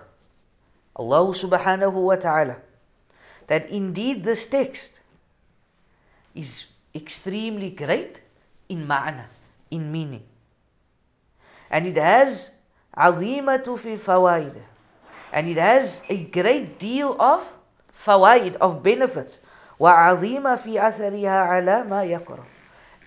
Allah 0.96 1.34
subhanahu 1.34 1.94
wa 1.94 2.16
ta'ala, 2.16 2.58
that 3.48 3.70
indeed 3.70 4.24
this 4.24 4.48
text 4.48 5.02
is 6.39 6.67
extremely 6.95 7.71
great 7.71 8.21
in 8.69 8.87
ma'na, 8.87 9.25
in 9.71 9.91
meaning. 9.91 10.23
And 11.71 11.87
it 11.87 11.97
has 11.97 12.51
عظيمة 12.97 13.65
في 13.65 13.99
الفوائد. 13.99 14.63
And 15.33 15.49
it 15.49 15.57
has 15.57 16.03
a 16.09 16.25
great 16.25 16.79
deal 16.79 17.17
of 17.21 17.53
fawaid, 17.93 18.57
of 18.57 18.83
benefits. 18.83 19.41
وعظيمة 19.81 20.57
في 20.57 20.79
أثرها 20.79 21.49
على 21.49 21.85
ما 21.85 22.05
يقرأ. 22.05 22.45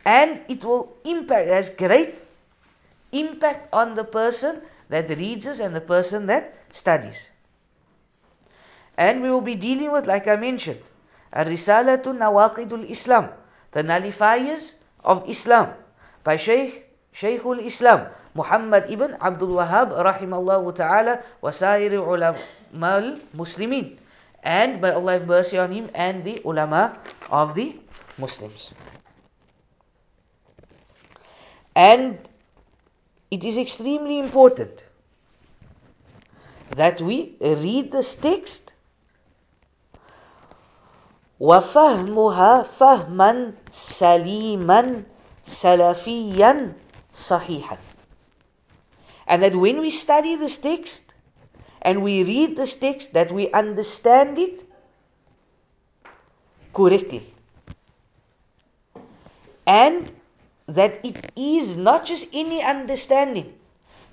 And 0.06 0.42
it 0.48 0.64
will 0.64 0.96
impact, 1.06 1.48
it 1.48 1.54
has 1.54 1.70
great 1.70 2.22
impact 3.12 3.74
on 3.74 3.94
the 3.94 4.04
person 4.04 4.62
that 4.90 5.10
reads 5.10 5.46
this 5.46 5.60
and 5.60 5.76
the 5.76 5.82
person 5.82 6.28
that 6.28 6.56
studies. 6.72 7.30
And 8.98 9.22
we 9.22 9.30
will 9.30 9.42
be 9.42 9.56
dealing 9.56 9.92
with, 9.92 10.08
like 10.08 10.28
I 10.28 10.36
mentioned, 10.36 10.82
Ar-Risalatu 11.33 12.13
Nawaqidul 12.13 12.89
Islam, 12.89 13.31
the 13.73 13.83
nullifiers 13.83 14.77
of 15.05 15.29
Islam, 15.29 15.73
by 16.25 16.37
Shaykh 16.37 16.87
Shaykhul 17.13 17.61
Islam 17.61 18.09
Muhammad 18.35 18.89
ibn 18.89 19.13
Abdul 19.21 19.61
Wahhab 19.61 19.93
rahimallahu 19.93 20.73
ta'ala 20.75 21.21
wa 21.45 21.51
sairi 21.53 22.01
ulama 22.01 22.41
al-Muslimin. 22.73 24.01
And 24.43 24.81
by 24.81 24.93
Allah 24.93 25.21
have 25.21 25.29
mercy 25.29 25.59
on 25.59 25.71
him 25.71 25.91
and 25.95 26.25
the 26.25 26.41
ulama 26.45 26.97
of 27.31 27.55
the 27.55 27.77
Muslims. 28.19 28.73
And 31.77 32.19
it 33.31 33.45
is 33.45 33.57
extremely 33.57 34.19
important 34.19 34.85
that 36.77 37.01
we 37.01 37.37
read 37.41 37.93
this 37.93 38.15
text 38.17 38.72
وفهمها 41.42 42.64
فهما 42.64 43.54
سليما 43.72 45.04
سلفيا 45.44 46.74
صحيحا 47.14 47.78
and 49.28 49.44
that 49.44 49.56
when 49.56 49.82
we 49.82 49.90
study 49.90 50.36
this 50.36 50.58
text 50.58 51.02
and 51.82 52.02
we 52.02 52.24
read 52.24 52.56
this 52.56 52.76
text 52.76 53.14
that 53.14 53.32
we 53.32 53.52
understand 53.52 54.40
it 54.40 54.64
correctly 56.74 57.22
and 59.68 60.12
that 60.68 61.06
it 61.06 61.32
is 61.36 61.76
not 61.76 62.06
just 62.06 62.26
any 62.34 62.64
understanding 62.64 63.54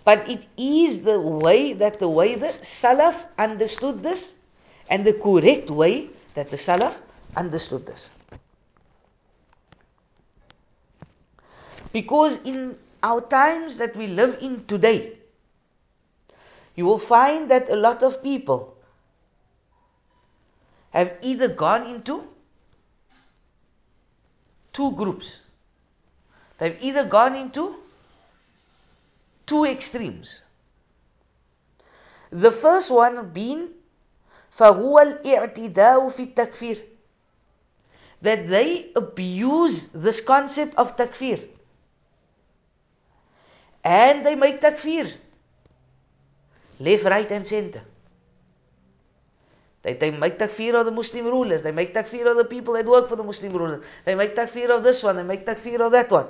but 0.04 0.28
it 0.28 0.44
is 0.58 1.02
the 1.04 1.18
way 1.18 1.72
that 1.72 1.98
the 1.98 2.08
way 2.08 2.34
the 2.34 2.52
salaf 2.60 3.14
understood 3.38 4.02
this 4.02 4.34
and 4.90 5.06
the 5.06 5.14
correct 5.14 5.70
way 5.70 6.08
that 6.34 6.50
the 6.50 6.56
salaf 6.56 6.94
understood 7.36 7.86
this 7.86 8.08
because 11.94 12.42
in 12.44 12.76
our 13.04 13.20
times 13.20 13.78
that 13.78 13.96
we 13.96 14.06
live 14.08 14.38
in 14.40 14.64
today, 14.66 15.16
you 16.74 16.84
will 16.84 16.98
find 16.98 17.50
that 17.50 17.68
a 17.70 17.76
lot 17.76 18.02
of 18.02 18.22
people 18.22 18.76
have 20.90 21.12
either 21.22 21.48
gone 21.48 21.86
into 21.86 22.24
two 24.72 24.90
groups. 24.92 25.38
They've 26.58 26.82
either 26.82 27.04
gone 27.04 27.36
into 27.36 27.76
two 29.46 29.64
extremes. 29.64 30.40
The 32.30 32.50
first 32.50 32.90
one 32.90 33.30
being 33.30 33.68
فهو 34.50 34.98
الاعتداء 34.98 36.08
في 36.08 36.22
التكفير 36.22 36.87
that 38.21 38.47
they 38.47 38.91
abuse 38.95 39.89
this 39.89 40.19
concept 40.21 40.75
of 40.75 40.97
takfir 40.97 41.47
and 43.83 44.25
they 44.25 44.35
make 44.35 44.61
takfir. 44.61 45.11
Left, 46.79 47.03
right, 47.03 47.31
and 47.31 47.45
center. 47.45 47.81
They, 49.81 49.93
they 49.93 50.11
make 50.11 50.37
takfir 50.37 50.75
of 50.75 50.85
the 50.85 50.91
Muslim 50.91 51.25
rulers. 51.25 51.61
They 51.61 51.71
make 51.71 51.93
takfir 51.93 52.29
of 52.29 52.37
the 52.37 52.45
people 52.45 52.73
that 52.73 52.85
work 52.85 53.07
for 53.09 53.15
the 53.15 53.23
Muslim 53.23 53.53
rulers. 53.53 53.83
They 54.05 54.15
make 54.15 54.35
takfir 54.35 54.69
of 54.69 54.83
this 54.83 55.03
one. 55.03 55.15
They 55.15 55.23
make 55.23 55.45
takfir 55.45 55.79
of 55.79 55.91
that 55.93 56.11
one. 56.11 56.27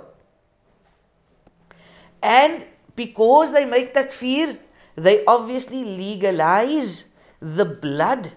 And 2.21 2.65
because 2.95 3.51
they 3.51 3.65
make 3.65 3.93
takfir, 3.93 4.57
they 4.95 5.25
obviously 5.25 5.83
legalize 5.83 7.05
the 7.39 7.65
blood 7.65 8.31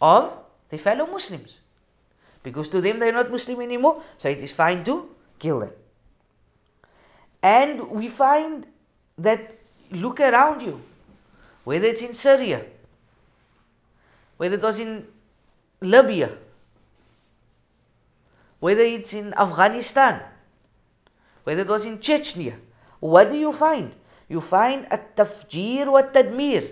of 0.00 0.36
the 0.68 0.78
fellow 0.78 1.06
Muslims. 1.06 1.58
Because 2.44 2.68
to 2.68 2.80
them 2.82 2.98
they're 2.98 3.10
not 3.10 3.30
Muslim 3.30 3.62
anymore, 3.62 4.02
so 4.18 4.28
it 4.28 4.38
is 4.38 4.52
fine 4.52 4.84
to 4.84 5.08
kill 5.38 5.60
them. 5.60 5.72
And 7.42 7.90
we 7.90 8.08
find 8.08 8.66
that 9.18 9.58
look 9.90 10.20
around 10.20 10.62
you, 10.62 10.80
whether 11.64 11.86
it's 11.86 12.02
in 12.02 12.12
Syria, 12.12 12.64
whether 14.36 14.56
it 14.56 14.62
was 14.62 14.78
in 14.78 15.06
Libya, 15.80 16.30
whether 18.60 18.82
it's 18.82 19.14
in 19.14 19.32
Afghanistan, 19.34 20.20
whether 21.44 21.62
it 21.62 21.68
was 21.68 21.86
in 21.86 21.98
Chechnya, 21.98 22.54
what 23.00 23.30
do 23.30 23.36
you 23.36 23.52
find? 23.52 23.90
You 24.28 24.42
find 24.42 24.86
a 24.90 24.98
tafjir 24.98 25.90
wa 25.90 26.02
tadmir. 26.02 26.68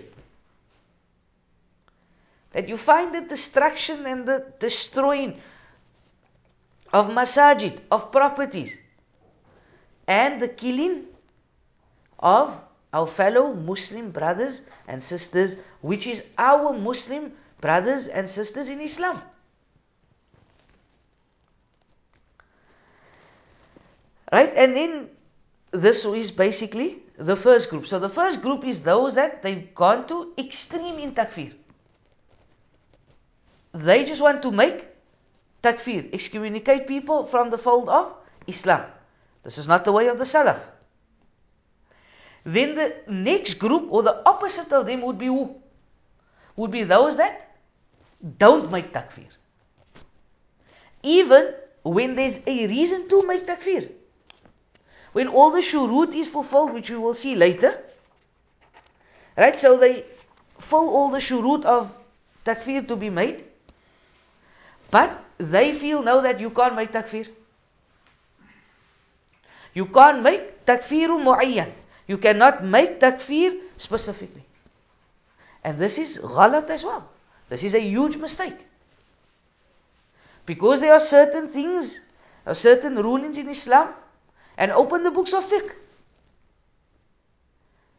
That 2.51 2.69
you 2.69 2.77
find 2.77 3.13
the 3.13 3.21
destruction 3.21 4.05
and 4.05 4.27
the 4.27 4.53
destroying 4.59 5.39
of 6.93 7.09
masajid, 7.09 7.79
of 7.91 8.11
properties 8.11 8.77
and 10.07 10.41
the 10.41 10.47
killing 10.47 11.05
of 12.19 12.59
our 12.93 13.07
fellow 13.07 13.53
Muslim 13.53 14.11
brothers 14.11 14.61
and 14.87 15.01
sisters, 15.01 15.57
which 15.81 16.05
is 16.05 16.23
our 16.37 16.71
Muslim 16.71 17.33
brothers 17.59 18.07
and 18.07 18.29
sisters 18.29 18.69
in 18.69 18.79
Islam. 18.79 19.19
Right? 24.31 24.53
And 24.55 24.75
then 24.75 25.09
this 25.71 26.05
is 26.05 26.31
basically 26.31 27.01
the 27.17 27.35
first 27.35 27.69
group. 27.69 27.87
So 27.87 27.99
the 27.99 28.09
first 28.09 28.41
group 28.41 28.63
is 28.63 28.81
those 28.81 29.15
that 29.15 29.41
they've 29.41 29.73
gone 29.73 30.07
to 30.07 30.33
extreme 30.37 30.99
in 30.99 31.11
takfir. 31.11 31.53
They 33.73 34.05
just 34.05 34.21
want 34.21 34.43
to 34.43 34.51
make 34.51 34.92
takfir, 35.63 36.13
excommunicate 36.13 36.85
people 36.87 37.25
from 37.25 37.49
the 37.49 37.57
fold 37.57 37.89
of 37.89 38.13
Islam. 38.45 38.85
This 39.43 39.57
is 39.57 39.67
not 39.67 39.85
the 39.85 39.91
way 39.91 40.07
of 40.07 40.17
the 40.17 40.25
Salaf. 40.25 40.59
Then 42.43 42.75
the 42.75 42.95
next 43.07 43.55
group, 43.55 43.87
or 43.89 44.03
the 44.03 44.21
opposite 44.27 44.71
of 44.73 44.85
them, 44.85 45.01
would 45.01 45.17
be 45.17 45.27
who? 45.27 45.55
Would 46.57 46.71
be 46.71 46.83
those 46.83 47.17
that 47.17 47.55
don't 48.37 48.71
make 48.71 48.91
takfir. 48.93 49.27
Even 51.01 51.53
when 51.83 52.15
there's 52.15 52.39
a 52.45 52.67
reason 52.67 53.07
to 53.09 53.25
make 53.25 53.45
takfir. 53.47 53.89
When 55.13 55.27
all 55.27 55.51
the 55.51 55.59
shurut 55.59 56.13
is 56.15 56.27
fulfilled, 56.27 56.73
which 56.73 56.89
we 56.89 56.97
will 56.97 57.13
see 57.13 57.35
later. 57.35 57.81
Right, 59.37 59.57
so 59.57 59.77
they 59.77 60.05
fill 60.59 60.89
all 60.89 61.09
the 61.09 61.19
shurut 61.19 61.65
of 61.65 61.93
takfir 62.45 62.87
to 62.87 62.95
be 62.95 63.09
made. 63.09 63.43
But 64.91 65.23
they 65.51 65.73
feel 65.73 66.03
now 66.03 66.21
that 66.21 66.39
you 66.39 66.49
can't 66.49 66.75
make 66.75 66.91
takfir. 66.91 67.27
You 69.73 69.85
can't 69.87 70.21
make 70.21 70.65
takfiru 70.65 71.21
mu'ayyan. 71.23 71.71
You 72.07 72.17
cannot 72.17 72.63
make 72.63 72.99
takfir 72.99 73.59
specifically. 73.77 74.43
And 75.63 75.77
this 75.77 75.97
is 75.97 76.17
ghalat 76.17 76.69
as 76.69 76.83
well. 76.83 77.09
This 77.49 77.63
is 77.63 77.73
a 77.73 77.79
huge 77.79 78.17
mistake. 78.17 78.57
Because 80.45 80.81
there 80.81 80.93
are 80.93 80.99
certain 80.99 81.47
things, 81.47 82.01
or 82.45 82.53
certain 82.53 82.95
rulings 82.95 83.37
in 83.37 83.49
Islam, 83.49 83.89
and 84.57 84.71
open 84.71 85.03
the 85.03 85.11
books 85.11 85.33
of 85.33 85.45
fiqh. 85.45 85.73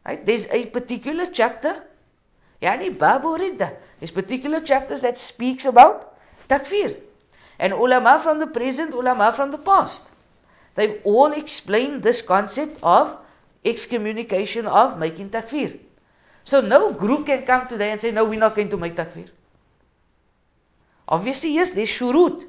Right? 0.05 0.23
There's 0.23 0.47
a 0.47 0.67
particular 0.67 1.25
chapter, 1.25 1.83
yani 2.61 2.97
Babu 2.97 3.37
Ridda. 3.37 3.75
There's 3.99 4.11
particular 4.11 4.61
chapters 4.61 5.01
that 5.01 5.17
speaks 5.17 5.65
about 5.65 6.15
takfir. 6.47 6.95
And 7.59 7.73
ulama 7.73 8.19
from 8.19 8.39
the 8.39 8.47
present, 8.47 8.93
ulama 8.93 9.31
from 9.31 9.51
the 9.51 9.57
past. 9.57 10.05
They've 10.75 10.99
all 11.03 11.31
explained 11.31 12.03
this 12.03 12.21
concept 12.21 12.79
of 12.83 13.17
excommunication 13.63 14.67
of 14.67 14.99
making 14.99 15.29
takfir. 15.29 15.79
So 16.43 16.61
no 16.61 16.93
group 16.93 17.25
can 17.25 17.43
come 17.43 17.67
today 17.67 17.91
and 17.91 17.99
say, 17.99 18.11
no, 18.11 18.25
we're 18.25 18.39
not 18.39 18.55
going 18.55 18.69
to 18.69 18.77
make 18.77 18.95
takfir. 18.95 19.29
Obviously, 21.07 21.53
yes, 21.53 21.71
there's 21.71 21.89
shurut. 21.89 22.45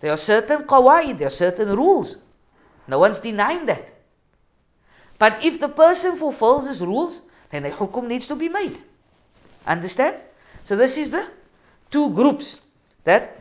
There 0.00 0.12
are 0.12 0.16
certain 0.16 0.64
qawaid, 0.64 1.18
there 1.18 1.26
are 1.26 1.30
certain 1.30 1.76
rules. 1.76 2.16
No 2.86 2.98
one's 2.98 3.20
denying 3.20 3.66
that. 3.66 3.90
But 5.18 5.44
if 5.44 5.60
the 5.60 5.68
person 5.68 6.16
fulfills 6.16 6.66
these 6.66 6.80
rules, 6.80 7.20
then 7.50 7.64
the 7.64 7.70
hukum 7.70 8.06
needs 8.06 8.26
to 8.28 8.36
be 8.36 8.48
made. 8.48 8.76
Understand? 9.66 10.16
So 10.64 10.76
this 10.76 10.96
is 10.96 11.10
the 11.10 11.26
two 11.90 12.10
groups 12.14 12.58
that 13.04 13.36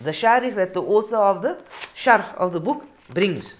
the 0.00 0.12
sharif 0.12 0.54
that 0.54 0.74
the 0.74 0.82
author 0.82 1.16
of 1.16 1.42
the 1.42 1.58
sharh 1.94 2.34
of 2.36 2.52
the 2.52 2.60
book 2.60 2.86
brings. 3.08 3.56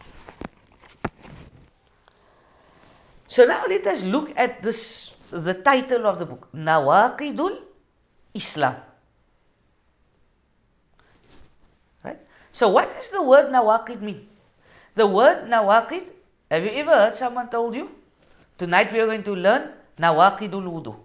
So 3.29 3.45
now 3.45 3.65
let 3.69 3.87
us 3.87 4.03
look 4.03 4.33
at 4.37 4.63
this, 4.63 5.15
the 5.31 5.55
title 5.55 6.07
of 6.07 6.19
the 6.19 6.27
book, 6.27 6.49
Nawaqidul 6.53 7.59
Islam. 8.35 8.77
Right? 12.05 12.19
So 12.53 12.69
what 12.69 12.93
does 12.95 13.11
the 13.11 13.23
word 13.23 13.53
Nawaqid 13.53 14.01
mean? 14.01 14.27
The 14.97 15.07
word 15.07 15.47
Nawaqid, 15.49 16.11
have 16.51 16.65
you 16.65 16.71
ever 16.71 16.91
heard 16.91 17.15
someone 17.15 17.49
told 17.51 17.77
you? 17.77 17.91
Tonight 18.59 18.93
we 18.93 19.01
are 19.01 19.07
going 19.07 19.23
to 19.25 19.37
learn 19.37 19.71
Nawaqidul 19.99 20.65
Wudu. 20.65 20.97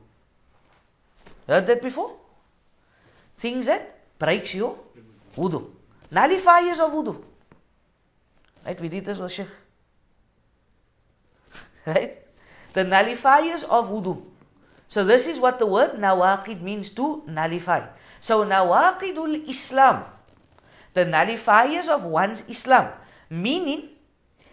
Heard 1.48 1.68
that 1.68 1.82
before? 1.82 2.16
Things 3.38 3.68
that 3.68 4.00
breaks 4.18 4.56
your 4.56 4.80
wudu. 5.36 5.72
Nullifiers 6.12 6.80
of 6.80 6.92
wudu. 6.92 7.24
Right? 8.66 8.80
We 8.80 8.90
did 8.90 9.06
this 9.06 9.20
Sheikh. 9.32 9.48
Right? 11.86 12.18
The 12.74 12.84
nullifiers 12.84 13.64
of 13.64 13.90
wudu. 13.90 14.24
So 14.88 15.04
this 15.04 15.28
is 15.28 15.40
what 15.40 15.60
the 15.60 15.66
word 15.66 15.94
nawaqid 15.94 16.62
means 16.62 16.90
to 16.92 17.24
nullify. 17.28 17.88
So 18.22 18.46
nawaqidul 18.46 19.48
Islam. 19.50 20.04
The 20.94 21.06
nullifiers 21.06 21.90
of 21.90 22.06
one's 22.06 22.44
Islam. 22.48 22.92
Meaning, 23.30 23.90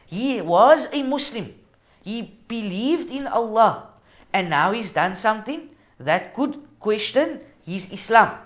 he 0.06 0.40
was 0.40 0.88
a 0.92 1.02
Muslim. 1.02 1.54
He 2.02 2.22
believed 2.48 3.10
in 3.10 3.26
Allah. 3.26 3.88
And 4.32 4.50
now 4.50 4.72
he's 4.72 4.92
done 4.92 5.14
something 5.14 5.68
that 6.00 6.34
could 6.34 6.56
question 6.80 7.40
his 7.64 7.92
Islam. 7.92 8.36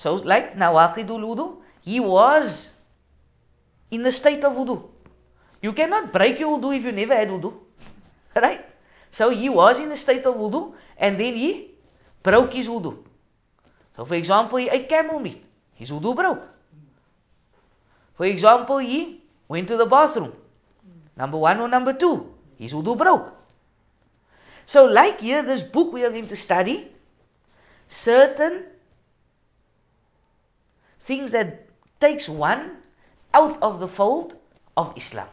So 0.00 0.14
like 0.14 0.56
nawaqidul 0.56 1.24
wudu, 1.28 1.60
he 1.82 2.00
was 2.00 2.72
in 3.90 4.02
the 4.02 4.10
state 4.10 4.42
of 4.44 4.54
wudu. 4.54 4.82
You 5.60 5.74
cannot 5.74 6.10
break 6.10 6.40
your 6.40 6.56
wudu 6.56 6.74
if 6.74 6.86
you 6.86 6.92
never 6.92 7.14
had 7.14 7.28
wudu. 7.28 7.52
Right? 8.34 8.64
So 9.10 9.28
he 9.28 9.50
was 9.50 9.78
in 9.78 9.90
the 9.90 9.98
state 9.98 10.24
of 10.24 10.36
wudu 10.36 10.72
and 10.96 11.20
then 11.20 11.34
he 11.34 11.72
broke 12.22 12.54
his 12.54 12.66
wudu. 12.66 12.96
So 13.94 14.06
for 14.06 14.14
example, 14.14 14.56
he 14.56 14.70
ate 14.70 14.88
camel 14.88 15.20
meat. 15.20 15.44
His 15.74 15.90
wudu 15.90 16.16
broke. 16.16 16.48
For 18.14 18.24
example, 18.24 18.78
he 18.78 19.20
went 19.48 19.68
to 19.68 19.76
the 19.76 19.84
bathroom. 19.84 20.32
Number 21.14 21.36
one 21.36 21.60
or 21.60 21.68
number 21.68 21.92
two, 21.92 22.32
his 22.56 22.72
wudu 22.72 22.96
broke. 22.96 23.34
So 24.64 24.86
like 24.86 25.20
here, 25.20 25.42
this 25.42 25.60
book 25.60 25.92
we 25.92 26.06
are 26.06 26.10
going 26.10 26.28
to 26.28 26.36
study, 26.36 26.88
certain 27.86 28.64
things 31.09 31.31
that 31.31 31.67
takes 31.99 32.27
one 32.27 32.77
out 33.33 33.61
of 33.61 33.79
the 33.79 33.87
fold 33.87 34.35
of 34.77 34.93
Islam. 34.95 35.27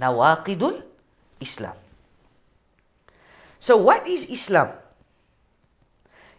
Nawaqidul 0.00 0.82
Islam. 1.40 1.74
So 3.60 3.76
what 3.76 4.06
is 4.06 4.30
Islam? 4.30 4.72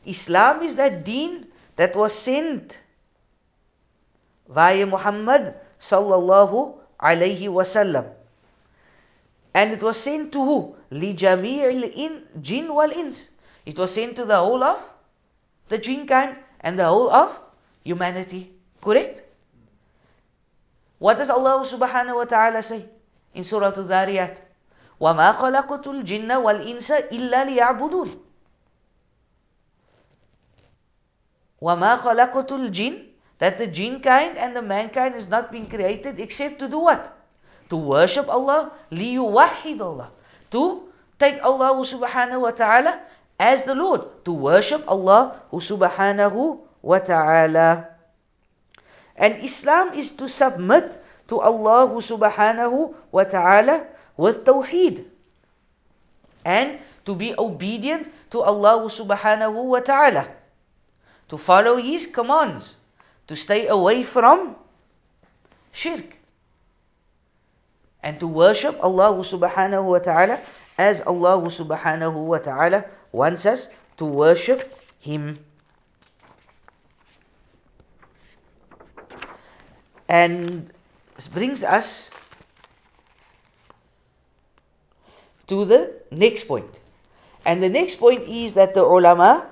Islam 0.05 0.63
is 0.63 0.75
that 0.75 1.03
deen 1.03 1.47
that 1.75 1.95
was 1.95 2.13
sent 2.13 2.79
via 4.47 4.85
Muhammad 4.85 5.53
sallallahu 5.79 6.77
alayhi 6.99 7.47
wasallam. 7.47 8.07
And 9.53 9.73
it 9.73 9.83
was 9.83 9.97
sent 9.97 10.31
to 10.33 10.43
who? 10.43 10.75
لِجَمِيعِ 10.91 11.93
in 11.95 12.23
jinn 12.41 12.73
wal 12.73 12.91
ins. 12.91 13.29
It 13.65 13.77
was 13.77 13.93
sent 13.93 14.15
to 14.15 14.25
the 14.25 14.37
whole 14.37 14.63
of 14.63 14.79
the 15.67 15.77
jinn 15.77 16.07
kind 16.07 16.37
and 16.61 16.79
the 16.79 16.85
whole 16.85 17.09
of 17.11 17.39
humanity. 17.83 18.51
Correct? 18.81 19.21
What 20.99 21.17
does 21.17 21.29
Allah 21.29 21.63
subhanahu 21.63 22.15
wa 22.15 22.25
ta'ala 22.25 22.61
say 22.61 22.85
in 23.33 23.43
Surah 23.43 23.71
Al-Dhariyat? 23.71 24.39
وَمَا 24.99 25.31
خَلَقْتُ 25.31 25.87
الْجِنَّ 25.87 26.27
وَالْإِنسَ 26.27 26.91
إِلَّا 27.07 27.47
لِيَعْبُدُونَ 27.47 28.09
وَمَا 31.61 31.95
خَلَقْتُ 31.95 32.51
الْجِنَّ 32.51 33.05
That 33.39 33.57
the 33.57 33.67
jinn 33.67 34.01
kind 34.01 34.37
and 34.37 34.53
the 34.53 34.61
mankind 34.61 35.15
is 35.15 35.27
not 35.27 35.51
being 35.51 35.67
created 35.67 36.19
except 36.19 36.59
to 36.59 36.67
do 36.67 36.79
what? 36.79 37.15
To 37.69 37.77
worship 37.77 38.27
Allah, 38.27 38.71
لِيُوَحِّدَ 38.91 39.79
Allah. 39.79 40.11
To 40.51 40.91
take 41.17 41.39
Allah 41.43 41.79
subhanahu 41.79 42.41
wa 42.41 42.51
ta'ala 42.51 42.99
as 43.39 43.63
the 43.63 43.75
Lord. 43.75 44.25
To 44.25 44.33
worship 44.33 44.83
Allah 44.91 45.39
subhanahu 45.55 46.59
wa 46.84 47.00
ta'ala. 47.00 47.88
And 49.16 49.40
Islam 49.40 49.96
is 49.96 50.12
to 50.20 50.28
submit 50.28 51.00
to 51.32 51.40
Allah 51.40 51.88
subhanahu 51.96 52.92
wa 53.08 53.24
ta'ala 53.24 53.88
with 54.20 54.44
tawheed. 54.44 55.08
And 56.44 56.76
to 57.08 57.16
be 57.16 57.32
obedient 57.32 58.08
to 58.36 58.44
Allah 58.44 58.84
subhanahu 58.84 59.64
wa 59.64 59.80
ta'ala. 59.80 60.28
To 61.32 61.40
follow 61.40 61.80
His 61.80 62.04
commands. 62.06 62.76
To 63.32 63.36
stay 63.36 63.66
away 63.68 64.04
from 64.04 64.56
shirk. 65.72 66.04
And 68.04 68.20
to 68.20 68.28
worship 68.28 68.76
Allah 68.84 69.16
subhanahu 69.24 69.88
wa 69.88 70.04
ta'ala 70.04 70.36
as 70.76 71.00
Allah 71.00 71.40
subhanahu 71.48 72.28
wa 72.28 72.36
ta'ala 72.36 72.84
wants 73.08 73.46
us 73.48 73.72
to 73.96 74.04
worship 74.04 74.68
Him. 75.00 75.40
And 80.14 80.70
this 81.16 81.26
brings 81.26 81.64
us 81.64 82.12
to 85.48 85.64
the 85.64 85.90
next 86.12 86.46
point. 86.46 86.70
And 87.44 87.60
the 87.60 87.68
next 87.68 87.96
point 87.96 88.22
is 88.28 88.52
that 88.52 88.74
the 88.74 88.84
ulama, 88.84 89.50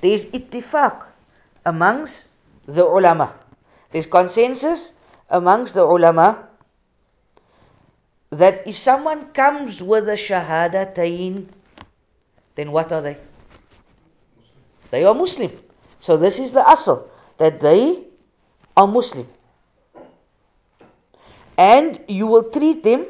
there 0.00 0.10
is 0.10 0.26
ittifaq 0.26 1.06
amongst 1.64 2.26
the 2.66 2.84
ulama. 2.84 3.32
There's 3.92 4.06
consensus 4.06 4.90
amongst 5.30 5.74
the 5.74 5.86
ulama 5.86 6.48
that 8.30 8.66
if 8.66 8.76
someone 8.76 9.30
comes 9.30 9.80
with 9.80 10.08
a 10.08 10.18
shahadatayn, 10.18 11.46
then 12.56 12.72
what 12.72 12.90
are 12.90 13.02
they? 13.02 13.16
They 14.90 15.04
are 15.04 15.14
Muslim. 15.14 15.52
So 16.00 16.16
this 16.16 16.40
is 16.40 16.52
the 16.52 16.66
asl, 16.66 17.06
that 17.38 17.60
they 17.60 18.02
are 18.76 18.88
Muslim. 18.88 19.28
And 21.56 22.00
you 22.08 22.26
will 22.26 22.50
treat 22.50 22.82
them 22.82 23.06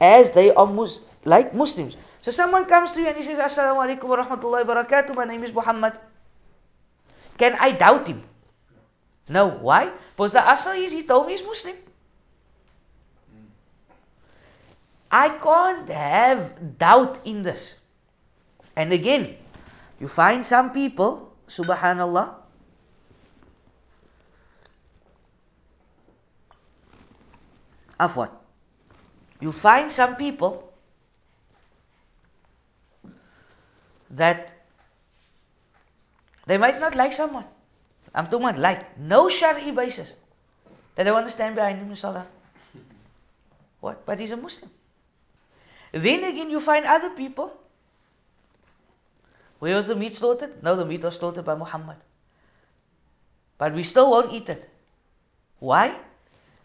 as 0.00 0.32
they 0.32 0.52
are 0.52 0.66
mus- 0.66 1.00
like 1.24 1.54
Muslims. 1.54 1.96
So 2.22 2.30
someone 2.30 2.66
comes 2.66 2.92
to 2.92 3.00
you 3.00 3.06
and 3.06 3.16
he 3.16 3.22
says, 3.22 3.38
Assalamu 3.38 3.86
alaikum 3.86 4.08
wa 4.08 4.22
rahmatullahi 4.22 4.66
wa 4.66 4.74
barakatuh, 4.74 5.14
my 5.14 5.24
name 5.24 5.44
is 5.44 5.52
Muhammad. 5.52 5.98
Can 7.38 7.56
I 7.60 7.70
doubt 7.72 8.08
him? 8.08 8.22
No. 9.28 9.48
Why? 9.48 9.90
Because 10.16 10.32
the 10.32 10.40
asal 10.40 10.72
is 10.72 10.92
he 10.92 11.02
told 11.02 11.26
me 11.26 11.32
he's 11.32 11.44
Muslim. 11.44 11.76
I 15.10 15.28
can't 15.30 15.88
have 15.88 16.78
doubt 16.78 17.20
in 17.24 17.42
this. 17.42 17.78
And 18.74 18.92
again, 18.92 19.36
you 20.00 20.08
find 20.08 20.44
some 20.44 20.72
people, 20.72 21.32
subhanallah, 21.48 22.34
Afwan. 27.98 28.30
You 29.40 29.52
find 29.52 29.92
some 29.92 30.16
people 30.16 30.72
that 34.10 34.54
they 36.46 36.58
might 36.58 36.80
not 36.80 36.94
like 36.94 37.12
someone. 37.12 37.44
I'm 38.14 38.26
talking 38.26 38.48
about 38.48 38.58
like, 38.58 38.98
no 38.98 39.28
shari 39.28 39.70
basis. 39.72 40.14
That 40.94 41.04
they 41.04 41.12
want 41.12 41.26
to 41.26 41.32
stand 41.32 41.54
behind 41.54 41.78
him 41.78 41.90
in 41.90 41.96
salah. 41.96 42.26
What? 43.80 44.06
But 44.06 44.18
he's 44.18 44.30
a 44.30 44.36
Muslim. 44.36 44.70
Then 45.92 46.24
again, 46.24 46.50
you 46.50 46.60
find 46.60 46.86
other 46.86 47.10
people. 47.10 47.52
Where 49.58 49.76
was 49.76 49.86
the 49.86 49.96
meat 49.96 50.14
slaughtered? 50.14 50.62
No, 50.62 50.76
the 50.76 50.84
meat 50.84 51.02
was 51.02 51.16
slaughtered 51.16 51.44
by 51.44 51.54
Muhammad. 51.54 51.96
But 53.58 53.74
we 53.74 53.82
still 53.82 54.10
won't 54.10 54.32
eat 54.32 54.48
it. 54.48 54.68
Why? 55.58 55.98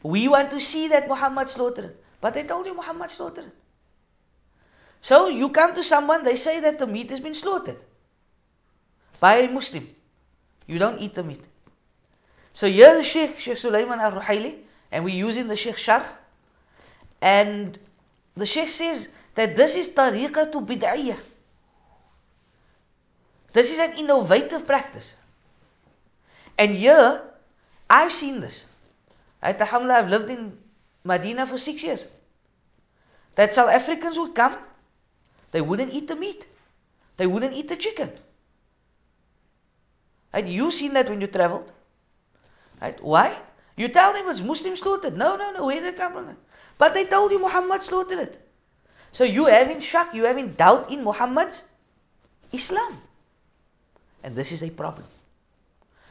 We 0.03 0.27
want 0.27 0.51
to 0.51 0.59
see 0.59 0.87
that 0.89 1.07
Muhammad 1.07 1.49
slaughtered. 1.49 1.95
But 2.19 2.33
they 2.33 2.43
told 2.43 2.65
you 2.65 2.73
Muhammad 2.73 3.09
slaughtered. 3.09 3.51
So 5.01 5.27
you 5.27 5.49
come 5.49 5.73
to 5.75 5.83
someone, 5.83 6.23
they 6.23 6.35
say 6.35 6.59
that 6.59 6.77
the 6.77 6.87
meat 6.87 7.09
has 7.09 7.19
been 7.19 7.33
slaughtered 7.33 7.83
by 9.19 9.37
a 9.37 9.51
Muslim. 9.51 9.87
You 10.67 10.77
don't 10.77 10.99
eat 10.99 11.15
the 11.15 11.23
meat. 11.23 11.43
So 12.53 12.67
here 12.67 12.95
the 12.95 13.03
Sheikh, 13.03 13.39
Sheikh 13.39 13.57
Sulaiman 13.57 13.99
al 13.99 14.11
Ruhaili, 14.11 14.57
and 14.91 15.03
we're 15.03 15.15
using 15.15 15.47
the 15.47 15.55
Sheikh 15.55 15.77
Sharh, 15.77 16.05
and 17.21 17.77
the 18.35 18.45
Sheikh 18.45 18.69
says 18.69 19.07
that 19.35 19.55
this 19.55 19.75
is 19.75 19.89
tariqah 19.89 20.51
to 20.51 20.61
bid'iyah. 20.61 21.17
This 23.53 23.71
is 23.71 23.79
an 23.79 23.93
innovative 23.93 24.65
practice. 24.67 25.15
And 26.57 26.75
here, 26.75 27.21
I've 27.89 28.11
seen 28.11 28.39
this. 28.39 28.63
Alhamdulillah, 29.41 29.99
I've 29.99 30.09
lived 30.09 30.29
in 30.29 30.57
Medina 31.03 31.45
for 31.47 31.57
six 31.57 31.83
years. 31.83 32.07
that 33.35 33.53
South 33.53 33.69
Africans 33.69 34.19
would 34.19 34.35
come, 34.35 34.57
they 35.51 35.61
wouldn't 35.61 35.93
eat 35.93 36.07
the 36.07 36.15
meat. 36.15 36.45
They 37.17 37.27
wouldn't 37.27 37.53
eat 37.53 37.67
the 37.69 37.75
chicken. 37.75 38.11
Right? 40.33 40.45
You 40.45 40.71
seen 40.71 40.93
that 40.93 41.09
when 41.09 41.21
you 41.21 41.27
traveled. 41.27 41.71
Right? 42.81 43.01
Why? 43.03 43.37
You 43.75 43.87
tell 43.87 44.13
them 44.13 44.27
it's 44.29 44.41
Muslim 44.41 44.75
slaughtered. 44.75 45.17
No, 45.17 45.35
no, 45.35 45.51
no, 45.51 45.65
where 45.65 45.79
did 45.79 45.93
it 45.93 45.97
come 45.97 46.13
from? 46.13 46.37
But 46.77 46.93
they 46.93 47.05
told 47.05 47.31
you 47.31 47.39
Muhammad 47.39 47.83
slaughtered 47.83 48.19
it. 48.19 48.49
So 49.11 49.23
you 49.23 49.45
having 49.45 49.79
shak, 49.81 50.13
you 50.13 50.25
having 50.25 50.49
doubt 50.49 50.91
in 50.91 51.03
Muhammad's 51.03 51.63
Islam. 52.51 52.97
And 54.23 54.35
this 54.35 54.51
is 54.51 54.63
a 54.63 54.69
problem. 54.69 55.05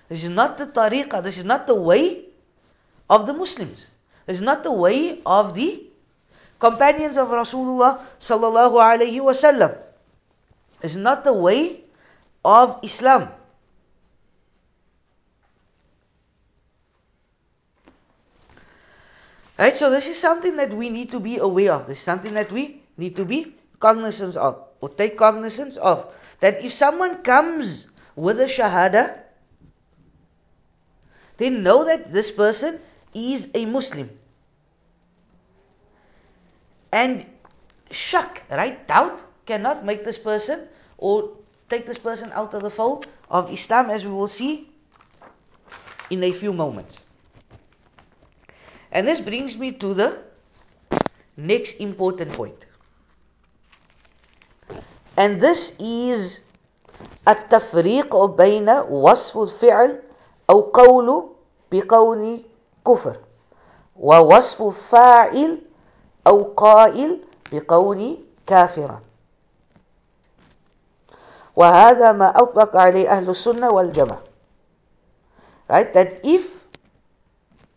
This 0.09 0.25
is 0.25 0.31
not 0.31 0.59
the 0.59 0.67
tariqah, 0.67 1.23
this 1.23 1.39
is 1.39 1.45
not 1.45 1.67
the 1.67 1.75
way 1.75 2.25
of 3.11 3.27
the 3.27 3.35
Muslims. 3.35 3.87
Is 4.27 4.41
not 4.41 4.63
the 4.63 4.71
way 4.71 5.21
of 5.27 5.55
the 5.55 5.83
companions 6.61 7.19
of 7.19 7.29
Rasulullah 7.29 7.99
sallallahu 8.21 8.79
alaihi 8.79 9.19
wasallam. 9.19 9.77
Is 10.83 10.97
not 10.97 11.25
the 11.25 11.33
way 11.35 11.83
of 12.45 12.79
Islam. 12.83 13.29
Right, 19.59 19.75
so 19.77 19.91
this 19.91 20.07
is 20.07 20.19
something 20.19 20.57
that 20.57 20.73
we 20.73 20.89
need 20.89 21.11
to 21.11 21.21
be 21.21 21.37
aware 21.37 21.73
of. 21.73 21.87
This 21.87 21.99
is 21.99 22.05
something 22.05 22.35
that 22.35 22.51
we 22.53 22.81
need 22.97 23.17
to 23.17 23.27
be 23.27 23.55
cognizant 23.79 24.37
of, 24.37 24.65
or 24.81 24.89
take 24.89 25.19
cognizance 25.19 25.77
of. 25.77 26.15
That 26.39 26.65
if 26.65 26.73
someone 26.73 27.23
comes 27.23 27.89
with 28.17 28.41
a 28.41 28.45
shahada, 28.45 29.19
then 31.37 31.63
know 31.63 31.85
that 31.85 32.11
this 32.11 32.31
person 32.31 32.79
is 33.14 33.50
a 33.54 33.66
Muslim. 33.66 34.10
And 36.92 37.26
shak, 37.92 38.44
right? 38.50 38.88
Doubt 38.88 39.24
cannot 39.46 39.86
make 39.86 40.04
this 40.04 40.18
person 40.18 40.68
or 40.98 41.32
take 41.70 41.86
this 41.86 41.98
person 41.98 42.32
out 42.34 42.54
of 42.54 42.62
the 42.62 42.70
fold 42.70 43.08
of 43.30 43.52
Islam, 43.52 43.90
as 43.90 44.06
we 44.06 44.12
will 44.12 44.28
see 44.28 44.70
in 46.10 46.24
a 46.24 46.32
few 46.32 46.54
moments. 46.54 47.00
And 48.92 49.08
this 49.08 49.20
brings 49.20 49.58
me 49.58 49.72
to 49.74 49.94
the 49.94 50.20
next 51.36 51.80
important 51.82 52.32
point. 52.34 52.66
And 55.18 55.42
this 55.42 55.76
is 55.80 56.42
التفريق 57.28 58.16
بين 58.26 58.70
وصف 58.70 59.38
الفعل 59.38 60.02
أو 60.50 60.62
قول 60.62 61.30
بقول 61.72 62.44
كفر 62.87 63.17
ووصف 63.97 64.63
فاعل 64.91 65.63
أو 66.27 66.43
قائل 66.43 67.21
بقول 67.53 68.19
كافرا. 68.47 69.03
وهذا 71.57 72.13
ما 72.13 72.31
أطبق 72.31 72.77
عليه 72.77 73.11
أهل 73.11 73.31
السنة 73.31 73.71
والجماعة. 73.71 74.23
Right? 75.71 75.93
That 75.95 76.25
if 76.25 76.43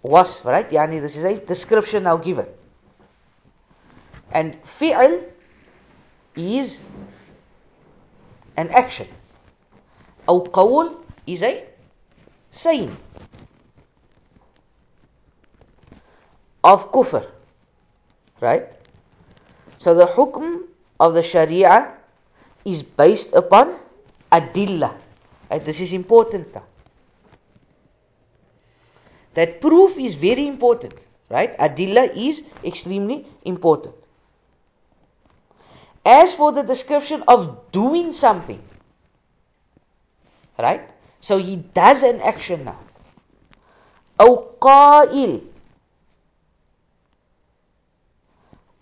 وصف 0.04 0.46
right? 0.46 0.72
يعني 0.72 1.02
this 1.02 1.16
is 1.18 1.24
a 1.24 1.36
description 1.36 2.04
now 2.04 2.18
given. 2.18 2.48
And 4.32 4.56
فعل 4.80 5.22
is 6.38 6.80
an 8.58 8.70
action. 8.70 9.08
أو 10.30 10.39
قول 10.39 10.96
is 11.28 11.44
a 11.44 11.63
saying. 12.52 12.96
Of 16.64 16.91
kufr. 16.93 17.27
Right? 18.41 18.69
So 19.79 19.95
the 19.95 20.07
hukm 20.07 20.64
of 21.01 21.14
the 21.14 21.23
sharia 21.23 21.93
is 22.64 22.83
based 22.83 23.35
upon 23.35 23.75
adillah. 24.31 24.95
Right? 25.51 25.64
This 25.64 25.81
is 25.81 25.93
important 25.93 26.55
now 26.55 26.64
that 29.38 29.61
proof 29.61 29.97
is 29.99 30.14
very 30.17 30.49
important, 30.49 30.95
right? 31.31 31.57
Adilla 31.59 32.05
is 32.29 32.43
extremely 32.64 33.25
important. 33.45 33.95
As 36.05 36.35
for 36.35 36.51
the 36.51 36.62
description 36.62 37.23
of 37.29 37.71
doing 37.71 38.11
something, 38.11 38.61
right? 40.59 40.91
So 41.21 41.38
he 41.38 41.57
does 41.57 42.03
an 42.03 42.21
action 42.21 42.64
now. 42.64 42.79
أو 44.21 44.59
قائل 44.61 45.41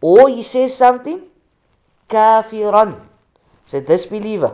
or 0.00 0.28
he 0.28 0.42
says 0.42 0.74
something 0.76 1.20
كافرا 2.08 2.94
so 3.66 3.80
disbeliever 3.80 4.52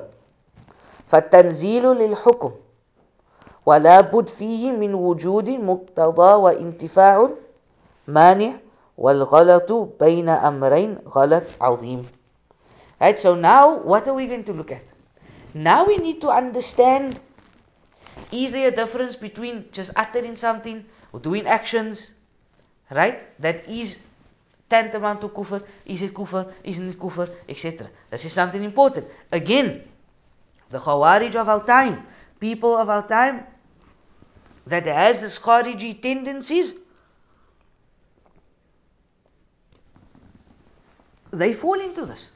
فالتنزيل 1.09 1.87
للحكم 1.87 2.53
ولا 3.67 4.01
بد 4.01 4.29
فيه 4.29 4.73
من 4.73 4.95
وجود 4.95 5.51
مقتضى 5.51 6.35
وانتفاع 6.35 7.29
مانع 8.09 8.53
والغلط 8.99 9.73
بين 10.01 10.29
أمرين 10.29 10.99
غلط 11.09 11.45
عظيم 11.61 12.03
Right, 13.01 13.19
so 13.19 13.35
now 13.35 13.79
what 13.79 14.07
are 14.07 14.15
we 14.15 14.29
going 14.29 14.45
to 14.45 14.53
look 14.53 14.71
at? 14.71 14.85
Now 15.55 15.85
we 15.87 15.97
need 15.97 16.21
to 16.21 16.31
understand 16.31 17.19
is 18.31 18.53
there 18.53 18.69
a 18.69 18.71
difference 18.71 19.17
between 19.17 19.67
just 19.73 19.91
uttering 19.97 20.37
something 20.37 20.85
or 21.13 21.19
doing 21.19 21.47
actions, 21.47 22.13
right? 22.91 23.19
That 23.41 23.69
is 23.69 23.99
tantamount 24.70 25.22
to 25.22 25.30
kufr, 25.30 25.64
is 25.86 26.02
it 26.02 26.14
kufr, 26.14 26.52
isn't 26.64 26.90
it 26.90 27.00
kufr, 27.00 27.30
etc. 27.48 27.90
This 28.10 28.26
is 28.26 28.34
something 28.34 28.64
important. 28.64 29.08
Again, 29.32 29.84
the 30.70 30.80
Khawarij 30.80 31.36
of 31.36 31.48
our 31.48 31.66
time, 31.66 32.06
people 32.40 32.76
of 32.76 32.90
our 32.90 33.08
time, 33.08 33.46
that 34.66 34.86
has 34.86 35.22
the 35.22 35.28
Khariji 35.28 36.02
tendencies, 36.02 36.74
they 41.32 41.54
fall 41.54 41.80
into 41.80 42.06
this. 42.06 42.30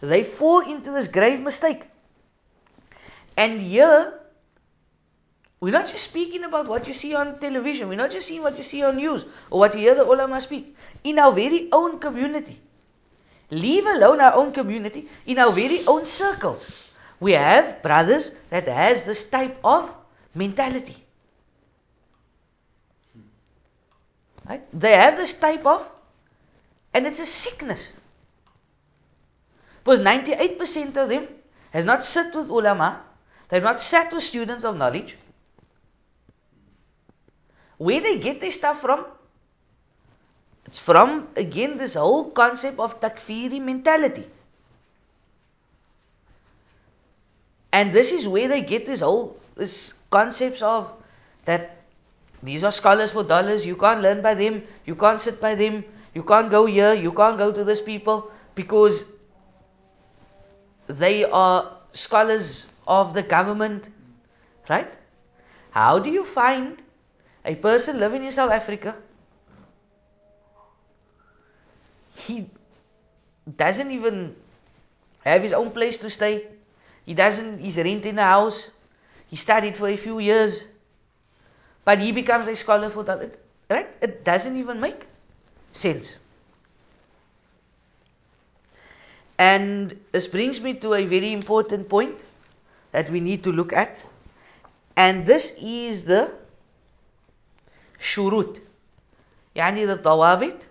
They 0.00 0.24
fall 0.24 0.60
into 0.60 0.90
this 0.90 1.06
grave 1.06 1.40
mistake. 1.40 1.88
And 3.36 3.60
here, 3.60 4.18
we're 5.62 5.70
not 5.70 5.86
just 5.86 6.02
speaking 6.10 6.42
about 6.42 6.66
what 6.66 6.88
you 6.88 6.92
see 6.92 7.14
on 7.14 7.38
television, 7.38 7.88
we're 7.88 7.94
not 7.94 8.10
just 8.10 8.26
seeing 8.26 8.42
what 8.42 8.58
you 8.58 8.64
see 8.64 8.82
on 8.82 8.96
news 8.96 9.24
or 9.48 9.60
what 9.60 9.74
you 9.74 9.80
hear 9.82 9.94
the 9.94 10.04
ulama 10.04 10.40
speak. 10.40 10.76
In 11.04 11.20
our 11.20 11.30
very 11.30 11.68
own 11.70 12.00
community, 12.00 12.58
leave 13.48 13.86
alone 13.86 14.20
our 14.20 14.34
own 14.34 14.50
community, 14.50 15.08
in 15.24 15.38
our 15.38 15.52
very 15.52 15.86
own 15.86 16.04
circles, 16.04 16.90
we 17.20 17.34
have 17.34 17.80
brothers 17.80 18.32
that 18.50 18.66
has 18.66 19.04
this 19.04 19.22
type 19.30 19.56
of 19.62 19.94
mentality. 20.34 20.96
Right? 24.48 24.62
They 24.72 24.94
have 24.94 25.16
this 25.16 25.34
type 25.34 25.64
of, 25.64 25.88
and 26.92 27.06
it's 27.06 27.20
a 27.20 27.26
sickness. 27.26 27.88
Because 29.84 30.00
98% 30.00 30.96
of 30.96 31.08
them 31.08 31.28
has 31.72 31.84
not 31.84 32.02
sat 32.02 32.34
with 32.34 32.48
ulama, 32.50 33.00
they've 33.48 33.62
not 33.62 33.78
sat 33.78 34.12
with 34.12 34.24
students 34.24 34.64
of 34.64 34.76
knowledge. 34.76 35.16
Where 37.82 38.00
they 38.00 38.18
get 38.18 38.40
their 38.40 38.52
stuff 38.52 38.80
from? 38.80 39.04
It's 40.66 40.78
from, 40.78 41.26
again, 41.34 41.78
this 41.78 41.94
whole 41.94 42.30
concept 42.30 42.78
of 42.78 43.00
takfiri 43.00 43.60
mentality. 43.60 44.24
And 47.72 47.92
this 47.92 48.12
is 48.12 48.28
where 48.28 48.46
they 48.46 48.60
get 48.60 48.86
this 48.86 49.00
whole 49.00 49.36
this 49.56 49.94
concepts 50.10 50.62
of 50.62 50.92
that 51.44 51.82
these 52.42 52.62
are 52.62 52.70
scholars 52.70 53.12
for 53.12 53.24
dollars. 53.24 53.66
You 53.66 53.74
can't 53.74 54.00
learn 54.00 54.22
by 54.22 54.34
them. 54.34 54.62
You 54.84 54.94
can't 54.94 55.18
sit 55.18 55.40
by 55.40 55.54
them. 55.56 55.82
You 56.14 56.22
can't 56.22 56.50
go 56.50 56.66
here. 56.66 56.94
You 56.94 57.10
can't 57.10 57.36
go 57.36 57.50
to 57.50 57.64
this 57.64 57.80
people 57.80 58.30
because 58.54 59.04
they 60.86 61.24
are 61.24 61.76
scholars 61.94 62.66
of 62.86 63.12
the 63.12 63.22
government. 63.34 63.88
Right? 64.68 64.96
How 65.70 65.98
do 65.98 66.10
you 66.10 66.24
find 66.24 66.82
a 67.44 67.54
person 67.54 67.98
living 67.98 68.24
in 68.24 68.32
South 68.32 68.50
Africa? 68.50 68.96
He 72.14 72.46
doesn't 73.56 73.90
even 73.90 74.36
have 75.24 75.42
his 75.42 75.52
own 75.52 75.70
place 75.70 75.98
to 75.98 76.10
stay. 76.10 76.46
He 77.06 77.14
doesn't, 77.14 77.58
he's 77.58 77.76
renting 77.76 78.18
a 78.18 78.22
house. 78.22 78.70
He 79.28 79.36
studied 79.36 79.76
for 79.76 79.88
a 79.88 79.96
few 79.96 80.18
years. 80.18 80.66
But 81.84 81.98
he 81.98 82.12
becomes 82.12 82.46
a 82.48 82.54
scholar 82.54 82.90
for 82.90 83.02
that. 83.04 83.38
Right? 83.68 83.88
It 84.00 84.24
doesn't 84.24 84.56
even 84.56 84.80
make 84.80 85.06
sense. 85.72 86.18
And 89.38 89.98
this 90.12 90.28
brings 90.28 90.60
me 90.60 90.74
to 90.74 90.94
a 90.94 91.04
very 91.04 91.32
important 91.32 91.88
point 91.88 92.22
that 92.92 93.10
we 93.10 93.20
need 93.20 93.42
to 93.44 93.52
look 93.52 93.72
at. 93.72 94.04
And 94.96 95.26
this 95.26 95.56
is 95.60 96.04
the 96.04 96.32
shurut. 98.02 98.60
Yani 99.54 99.86
the 99.86 99.96
tawabit. 99.96 100.66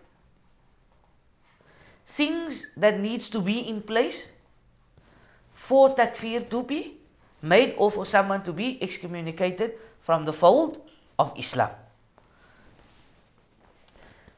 Things 2.05 2.67
that 2.75 2.99
needs 2.99 3.29
to 3.29 3.39
be 3.39 3.59
in 3.59 3.81
place 3.81 4.27
for 5.53 5.95
takfir 5.95 6.43
to 6.49 6.63
be 6.63 6.97
made 7.41 7.73
or 7.77 7.89
for 7.89 8.05
someone 8.05 8.43
to 8.43 8.51
be 8.51 8.77
excommunicated 8.83 9.79
from 10.01 10.25
the 10.25 10.33
fold 10.33 10.77
of 11.17 11.31
Islam. 11.37 11.71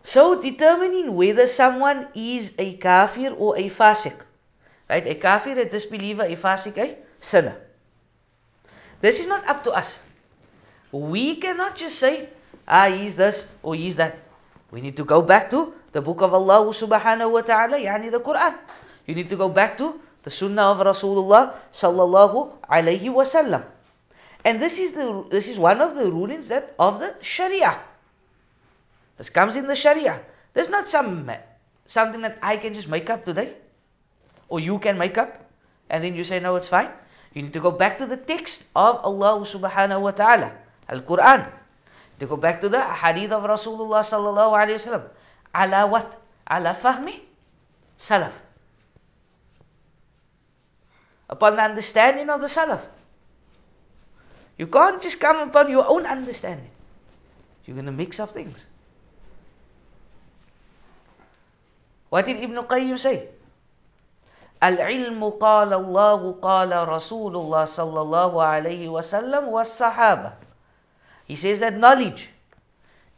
So 0.03 0.39
determining 0.39 1.15
whether 1.15 1.47
someone 1.47 2.07
is 2.13 2.53
a 2.59 2.75
kafir 2.75 3.33
or 3.33 3.57
a 3.57 3.69
fasiq. 3.69 4.21
Right? 4.89 5.07
A 5.07 5.15
kafir, 5.15 5.57
a 5.57 5.65
disbeliever, 5.65 6.23
a 6.23 6.35
fasiq, 6.35 6.77
a 6.77 6.97
sinner. 7.19 7.55
This 9.01 9.19
is 9.19 9.27
not 9.27 9.47
up 9.47 9.63
to 9.63 9.71
us. 9.71 9.99
We 10.91 11.37
cannot 11.37 11.75
just 11.75 11.97
say, 11.97 12.29
ah, 12.67 12.89
he's 12.89 13.15
this 13.15 13.47
or 13.61 13.75
he's 13.75 13.97
that. 13.97 14.17
We 14.71 14.81
need 14.81 14.97
to 14.97 15.05
go 15.05 15.21
back 15.21 15.49
to 15.51 15.73
the 15.91 16.01
book 16.01 16.21
of 16.21 16.33
Allah 16.33 16.65
subhanahu 16.73 17.31
wa 17.31 17.41
ta'ala, 17.41 17.77
yani 17.77 18.09
the 18.09 18.19
Quran. 18.19 18.57
You 19.05 19.15
need 19.15 19.29
to 19.29 19.35
go 19.35 19.49
back 19.49 19.77
to 19.77 19.99
the 20.23 20.31
sunnah 20.31 20.71
of 20.71 20.79
Rasulullah 20.79 21.53
sallallahu 21.71 22.51
alayhi 22.69 23.13
wasallam. 23.13 23.63
And 24.43 24.61
this 24.61 24.79
is 24.79 24.93
the 24.93 25.25
this 25.29 25.47
is 25.47 25.59
one 25.59 25.81
of 25.81 25.95
the 25.95 26.11
rulings 26.11 26.47
that 26.49 26.73
of 26.79 26.99
the 26.99 27.15
Sharia. 27.21 27.79
This 29.17 29.29
comes 29.29 29.55
in 29.55 29.67
the 29.67 29.75
Sharia. 29.75 30.19
There's 30.53 30.69
not 30.69 30.87
some 30.87 31.29
something 31.85 32.21
that 32.21 32.39
I 32.41 32.57
can 32.57 32.73
just 32.73 32.87
make 32.87 33.09
up 33.09 33.25
today, 33.25 33.53
or 34.49 34.59
you 34.59 34.79
can 34.79 34.97
make 34.97 35.17
up, 35.17 35.37
and 35.89 36.03
then 36.03 36.15
you 36.15 36.23
say 36.23 36.39
no, 36.39 36.55
it's 36.55 36.67
fine. 36.67 36.89
You 37.33 37.43
need 37.43 37.53
to 37.53 37.59
go 37.59 37.71
back 37.71 37.99
to 37.99 38.05
the 38.05 38.17
text 38.17 38.63
of 38.75 38.99
Allah 39.03 39.41
subhanahu 39.41 40.01
wa 40.01 40.11
taala, 40.11 40.51
Al 40.89 41.01
Quran. 41.01 41.47
To 42.20 42.26
go 42.26 42.36
back 42.36 42.60
to 42.62 42.68
the 42.68 42.82
hadith 42.82 43.32
of 43.32 43.42
Rasulullah 43.44 44.02
sallallahu 44.02 44.52
alaihi 44.52 44.78
wasallam. 44.78 45.04
Ala 45.54 45.86
what? 45.86 46.20
Ala 46.50 46.74
fahmi 46.74 47.20
salaf. 47.98 48.32
Upon 51.28 51.56
the 51.56 51.62
understanding 51.62 52.28
of 52.30 52.40
the 52.40 52.48
salaf. 52.48 52.82
You 54.56 54.66
can't 54.66 55.00
just 55.00 55.20
come 55.20 55.38
upon 55.38 55.70
your 55.70 55.86
own 55.88 56.06
understanding. 56.06 56.70
You're 57.64 57.74
going 57.74 57.86
to 57.86 57.92
mix 57.92 58.18
up 58.18 58.32
things. 58.32 58.58
What 62.08 62.26
did 62.26 62.40
Ibn 62.42 62.56
Qayyim 62.64 62.98
say? 62.98 63.28
العلم 64.62 65.22
قال 65.38 65.72
الله 65.72 66.32
قال 66.42 66.88
رسول 66.88 67.36
الله 67.36 67.64
صلى 67.64 68.00
الله 68.00 68.42
عليه 68.42 68.88
وسلم 68.88 69.48
والصحابة 69.48 70.32
he 71.33 71.37
says 71.37 71.61
that 71.61 71.75
knowledge 71.75 72.29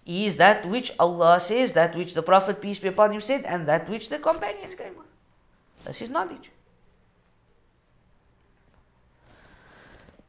is 0.05 0.37
that 0.37 0.65
which 0.65 0.89
Allah 0.97 1.37
says, 1.41 1.73
that 1.73 1.97
which 1.97 2.13
the 2.13 2.23
Prophet 2.23 2.61
peace 2.61 2.79
be 2.79 2.87
upon 2.87 3.11
him 3.11 3.19
said, 3.19 3.43
and 3.43 3.67
that 3.67 3.89
which 3.89 4.07
the 4.07 4.19
companions 4.19 4.73
came 4.73 4.95
with. 4.95 5.09
This 5.83 6.01
is 6.01 6.09
knowledge. 6.09 6.49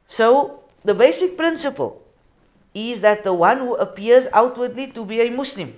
So 0.09 0.65
the 0.83 0.95
basic 0.95 1.37
principle 1.37 2.03
is 2.75 3.03
that 3.03 3.23
the 3.23 3.33
one 3.33 3.59
who 3.59 3.77
appears 3.77 4.27
outwardly 4.33 4.89
to 4.89 5.05
be 5.05 5.21
a 5.21 5.31
Muslim, 5.31 5.73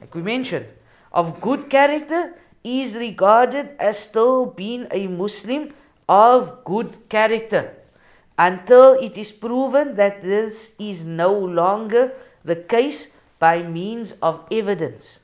like 0.00 0.14
we 0.14 0.22
mentioned, 0.22 0.66
of 1.10 1.40
good 1.40 1.68
character 1.68 2.34
is 2.62 2.94
regarded 2.94 3.74
as 3.80 3.98
still 3.98 4.46
being 4.46 4.86
a 4.92 5.08
Muslim 5.08 5.74
of 6.08 6.62
good 6.62 7.08
character 7.08 7.75
until 8.38 8.92
it 8.94 9.16
is 9.16 9.32
proven 9.32 9.94
that 9.96 10.22
this 10.22 10.74
is 10.78 11.04
no 11.04 11.32
longer 11.32 12.12
the 12.44 12.56
case 12.56 13.12
by 13.38 13.62
means 13.62 14.12
of 14.22 14.46
evidence 14.50 15.20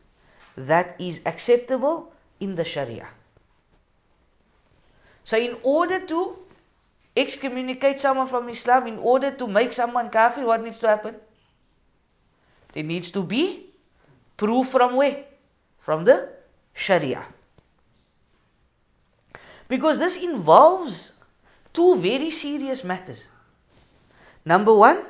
that 0.56 1.00
is 1.00 1.20
acceptable 1.26 2.12
in 2.40 2.54
the 2.54 2.64
Sharia. 2.64 3.08
So, 5.24 5.38
in 5.38 5.56
order 5.62 6.00
to 6.06 6.38
excommunicate 7.16 8.00
someone 8.00 8.26
from 8.26 8.48
Islam, 8.48 8.86
in 8.86 8.98
order 8.98 9.30
to 9.30 9.46
make 9.46 9.72
someone 9.72 10.10
kafir, 10.10 10.44
what 10.44 10.62
needs 10.62 10.80
to 10.80 10.88
happen? 10.88 11.14
There 12.72 12.82
needs 12.82 13.10
to 13.12 13.22
be 13.22 13.66
proof 14.36 14.68
from 14.68 14.96
where? 14.96 15.24
From 15.80 16.04
the 16.04 16.28
Sharia. 16.74 17.24
Because 19.68 19.98
this 19.98 20.16
involves 20.22 21.12
two 21.72 21.96
very 21.96 22.30
serious 22.30 22.84
matters. 22.84 23.28
Number 24.44 24.74
one, 24.74 25.04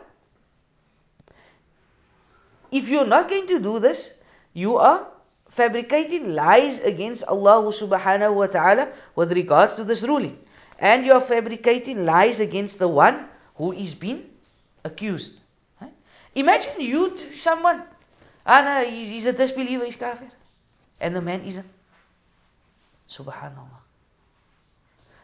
if 2.71 2.89
you're 2.89 3.07
not 3.07 3.29
going 3.29 3.47
to 3.49 3.59
do 3.59 3.79
this, 3.79 4.15
you 4.53 4.77
are 4.77 5.07
fabricating 5.51 6.35
lies 6.35 6.79
against 6.81 7.25
Allah 7.25 7.63
subhanahu 7.69 8.35
wa 8.35 8.47
ta'ala 8.47 8.89
with 9.15 9.33
regards 9.33 9.75
to 9.75 9.85
this 9.85 10.03
ruling 10.03 10.39
and 10.79 11.07
you 11.07 11.13
are 11.13 11.21
fabricating 11.21 12.05
lies 12.05 12.41
against 12.41 12.79
the 12.79 12.89
one 12.89 13.25
who 13.57 13.73
is 13.73 13.95
being 13.95 14.29
accused. 14.85 15.35
Imagine 16.35 16.81
you, 16.81 17.17
someone, 17.35 17.83
ah, 18.47 18.63
no, 18.63 18.91
he's, 18.91 19.09
he's 19.09 19.27
a 19.27 19.33
disbeliever, 19.33 19.85
he's 19.85 19.97
kafir, 19.97 20.31
and 21.01 21.15
the 21.15 21.21
man 21.21 21.43
isn't. 21.43 21.69
Subhanallah. 23.09 23.82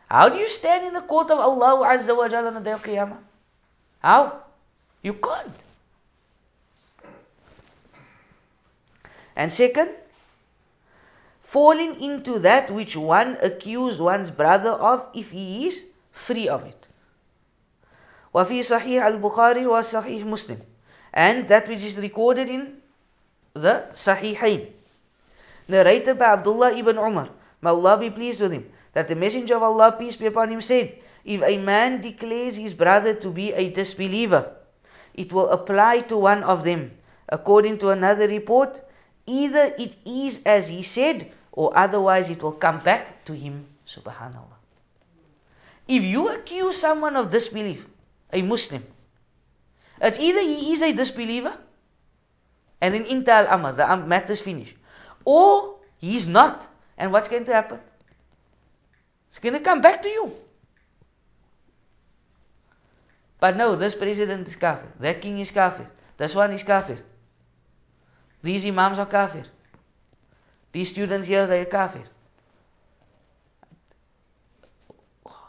How 0.10 0.30
do 0.30 0.38
you 0.38 0.48
stand 0.48 0.86
in 0.86 0.94
the 0.94 1.02
court 1.02 1.32
of 1.32 1.40
Allah 1.40 1.88
Azza 1.88 2.16
wa 2.16 2.28
Jalla 2.28 2.48
on 2.48 2.56
the 2.56 2.60
day 2.62 2.72
of 2.72 2.84
Qiyamah? 2.84 3.18
How? 4.02 4.44
You 5.02 5.14
can't. 5.14 5.64
And 9.36 9.52
second, 9.52 9.90
falling 11.42 12.02
into 12.02 12.40
that 12.40 12.70
which 12.70 12.96
one 12.96 13.38
accused 13.42 14.00
one's 14.00 14.30
brother 14.30 14.72
of 14.72 15.08
if 15.14 15.32
he 15.32 15.68
is 15.68 15.84
free 16.12 16.48
of 16.48 16.64
it. 16.66 16.88
وفي 18.34 18.64
صحيح 18.64 19.06
البخاري 19.06 19.66
وصحيح 19.68 20.26
Muslim 20.26 20.62
and 21.14 21.48
that 21.48 21.68
which 21.68 21.84
is 21.84 21.98
recorded 21.98 22.50
in 22.50 22.82
the 23.54 23.86
Sahihain 23.94 24.72
narrated 25.68 26.18
by 26.18 26.34
Abdullah 26.34 26.74
ibn 26.76 26.98
Umar 26.98 27.30
may 27.63 27.71
Allah 27.71 27.99
be 27.99 28.11
pleased 28.11 28.41
with 28.41 28.53
him 28.53 28.71
that 28.93 29.09
the 29.09 29.17
messenger 29.17 29.57
of 29.57 29.63
Allah 29.63 29.97
peace 29.99 30.17
be 30.17 30.27
upon 30.27 30.51
him 30.51 30.61
said 30.61 30.95
if 31.25 31.43
a 31.43 31.59
man 31.59 32.01
declares 32.01 32.57
his 32.57 32.75
brother 32.75 33.15
to 33.15 33.31
be 33.31 33.53
a 33.53 33.71
disbeliever 33.71 34.53
it 35.15 35.33
will 35.33 35.49
apply 35.51 36.01
to 36.01 36.17
one 36.17 36.43
of 36.43 36.65
them 36.65 36.91
according 37.29 37.79
to 37.79 37.91
another 37.91 38.29
report 38.29 38.81
either 39.27 39.75
it 39.79 39.97
is 40.07 40.43
as 40.47 40.69
he 40.69 40.83
said 40.83 41.31
or 41.59 41.75
otherwise 41.77 42.31
it 42.31 42.41
will 42.41 42.55
come 42.55 42.79
back 42.79 43.25
to 43.25 43.35
him. 43.35 43.67
Subhanallah. 43.85 44.59
If 45.89 46.05
you 46.05 46.29
accuse 46.29 46.79
someone 46.79 47.17
of 47.17 47.33
disbelief, 47.33 47.85
a 48.33 48.43
Muslim, 48.43 48.87
it's 50.01 50.21
either 50.21 50.39
he 50.39 50.73
is 50.73 50.83
a 50.83 50.93
disbeliever, 50.93 51.51
and 52.81 52.95
then 52.95 53.05
intal 53.07 53.49
amr, 53.49 53.73
the 53.73 53.97
matter 54.07 54.33
is 54.35 54.41
finished, 54.41 54.77
or 55.25 55.81
he's 55.99 56.29
not, 56.29 56.68
and 56.99 57.13
what's 57.13 57.29
going 57.29 57.45
to 57.45 57.55
happen? 57.55 57.81
It's 59.29 59.39
going 59.39 59.55
to 59.55 59.61
come 59.61 59.81
back 59.81 60.03
to 60.03 60.09
you. 60.09 60.33
But 63.41 63.57
no, 63.57 63.77
this 63.77 63.95
president 63.95 64.49
is 64.49 64.57
kafir, 64.57 64.93
that 65.01 65.23
king 65.23 65.39
is 65.39 65.51
kafir, 65.51 65.89
this 66.17 66.35
one 66.35 66.53
is 66.53 66.63
kafir, 66.65 66.99
these 68.43 68.67
imams 68.67 68.99
are 68.99 69.07
kafir. 69.07 69.45
These 70.73 70.91
students 70.91 71.27
here, 71.27 71.47
they 71.47 71.63
are 71.63 71.65
kafir. 71.65 72.05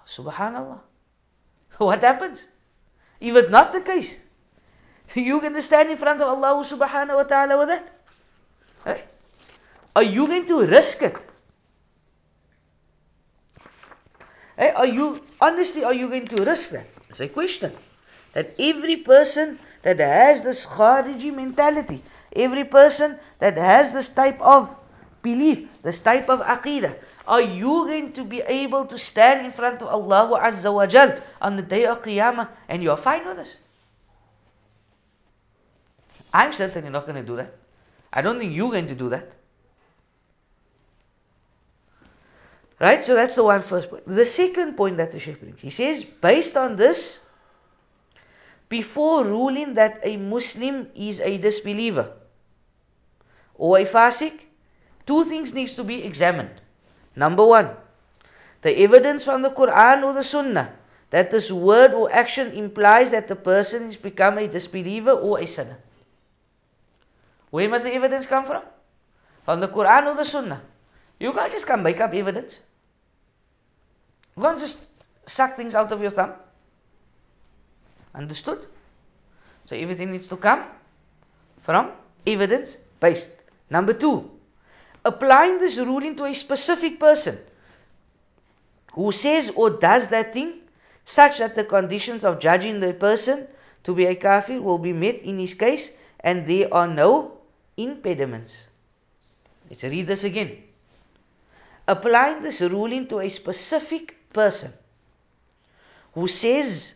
Subhanallah. 0.08 0.80
What 1.78 2.02
happens? 2.02 2.45
If 3.20 3.36
it's 3.36 3.50
not 3.50 3.74
the 3.74 3.82
case, 3.82 4.20
you 5.16 5.39
going 5.41 5.54
to 5.54 5.62
stand 5.62 5.89
in 5.91 5.97
front 5.97 6.22
of 6.22 6.28
Allah 6.28 6.64
subhanahu 6.64 7.16
wa 7.16 7.24
ta'ala 7.24 7.58
with 7.58 7.68
that? 7.68 7.91
Eh? 8.86 9.02
Are 9.95 10.04
you 10.04 10.28
going 10.28 10.45
to 10.47 10.66
risk 10.66 11.02
it? 11.04 11.26
Hey, 14.60 14.72
are 14.72 14.86
you 14.86 15.22
honestly 15.39 15.86
are 15.86 15.93
you 15.93 16.10
going 16.10 16.28
to 16.28 16.43
risk 16.43 16.72
that? 16.72 16.86
It's 17.07 17.22
a 17.22 17.30
question. 17.30 17.72
That 18.34 18.55
every 18.60 18.97
person 18.97 19.57
that 19.84 19.99
has 19.99 20.41
this 20.41 20.66
Khariji 20.66 21.34
mentality, 21.34 22.03
every 22.36 22.66
person 22.66 23.18
that 23.39 23.55
has 23.55 23.93
this 23.93 24.10
type 24.10 24.41
of 24.41 24.76
belief, 25.22 25.82
this 25.82 25.99
type 25.99 26.30
of 26.30 26.41
aqidah, 26.41 26.93
are 27.26 27.41
you 27.41 27.86
going 27.88 28.12
to 28.14 28.26
be 28.26 28.41
able 28.41 28.86
to 28.88 28.97
stand 28.97 29.45
in 29.45 29.53
front 29.53 29.82
of 29.82 29.88
Allah 29.88 30.41
Azza 30.41 30.74
wa 30.74 30.86
Jal 30.86 31.16
on 31.41 31.55
the 31.55 31.62
day 31.62 31.86
of 31.86 32.01
Qiyamah 32.01 32.49
and 32.68 32.84
you 32.84 32.91
are 32.91 32.97
fine 32.97 33.26
with 33.26 33.38
this? 33.38 33.55
I'm 36.34 36.51
certainly 36.51 36.89
not 36.89 37.05
going 37.05 37.16
to 37.16 37.24
do 37.24 37.38
that. 37.38 37.55
I 38.12 38.22
don't 38.22 38.38
think 38.38 38.53
you're 38.53 38.72
going 38.72 38.88
to 38.88 38.95
do 38.95 39.07
that. 39.10 39.39
Right? 42.80 43.04
So 43.04 43.14
that's 43.16 43.36
the 43.36 43.44
one 43.44 43.62
first 43.62 43.90
point. 43.90 44.08
The 44.08 44.26
second 44.26 44.78
point 44.78 44.98
that 44.98 45.12
the 45.12 45.20
Shaykh 45.20 45.42
brings, 45.42 45.62
he 45.62 45.70
says, 45.70 46.04
based 46.04 46.56
on 46.56 46.78
this, 46.78 47.20
before 48.70 49.26
ruling 49.26 49.74
that 49.74 50.00
a 50.04 50.16
Muslim 50.16 50.88
is 50.96 51.20
a 51.20 51.38
disbeliever 51.38 52.14
or 53.56 53.80
a 53.80 53.86
fasik, 53.86 54.40
two 55.06 55.26
things 55.26 55.54
needs 55.54 55.76
to 55.76 55.84
be 55.84 56.04
examined. 56.04 56.62
Number 57.16 57.46
one, 57.46 57.72
the 58.62 58.80
evidence 58.80 59.26
from 59.26 59.42
the 59.42 59.50
Quran 59.50 60.04
or 60.04 60.14
the 60.14 60.24
Sunnah 60.24 60.72
that 61.10 61.32
this 61.32 61.52
word 61.52 61.94
or 61.94 62.14
action 62.14 62.52
implies 62.52 63.12
that 63.12 63.28
the 63.28 63.36
person 63.36 63.86
has 63.86 63.98
become 63.98 64.38
a 64.38 64.48
disbeliever 64.48 65.12
or 65.12 65.40
a 65.40 65.48
sinner. 65.48 65.78
Where 67.50 67.68
must 67.68 67.84
the 67.84 67.94
evidence 67.94 68.28
come 68.28 68.46
from? 68.46 68.64
From 69.44 69.60
the 69.60 69.68
Quran 69.68 70.06
or 70.06 70.14
the 70.14 70.24
Sunnah. 70.24 70.62
You 71.20 71.34
can't 71.34 71.52
just 71.52 71.66
come 71.66 71.84
make 71.84 72.00
up 72.00 72.14
evidence. 72.14 72.62
You 74.40 74.44
can't 74.44 74.60
just 74.60 74.90
suck 75.26 75.58
things 75.58 75.76
out 75.76 75.92
of 75.92 76.00
your 76.02 76.12
thumb. 76.12 76.32
Understood? 78.16 78.66
So 79.66 79.76
everything 79.76 80.14
needs 80.14 80.28
to 80.28 80.38
come 80.38 80.64
from 81.60 81.92
evidence 82.26 82.78
based. 83.02 83.28
Number 83.70 83.92
two, 83.92 84.32
applying 85.04 85.58
this 85.58 85.78
ruling 85.78 86.16
to 86.16 86.24
a 86.24 86.34
specific 86.34 87.02
person 87.02 87.38
who 88.94 89.12
says 89.12 89.52
or 89.58 89.72
does 89.72 90.08
that 90.08 90.32
thing 90.34 90.64
such 91.04 91.40
that 91.40 91.56
the 91.56 91.66
conditions 91.66 92.24
of 92.24 92.40
judging 92.40 92.80
the 92.80 92.94
person 92.94 93.46
to 93.84 93.94
be 93.94 94.06
a 94.06 94.16
kafir 94.16 94.62
will 94.62 94.78
be 94.78 94.94
met 94.94 95.16
in 95.16 95.38
his 95.38 95.54
case 95.54 95.92
and 96.22 96.48
there 96.48 96.74
are 96.74 96.88
no 96.88 97.40
impediments. 97.76 98.70
Let's 99.70 99.84
read 99.84 100.08
this 100.08 100.24
again. 100.24 100.64
Applying 101.90 102.42
this 102.42 102.62
ruling 102.62 103.06
to 103.08 103.20
a 103.20 103.28
specific 103.28 104.16
person 104.34 104.74
who 106.14 106.28
says 106.28 106.94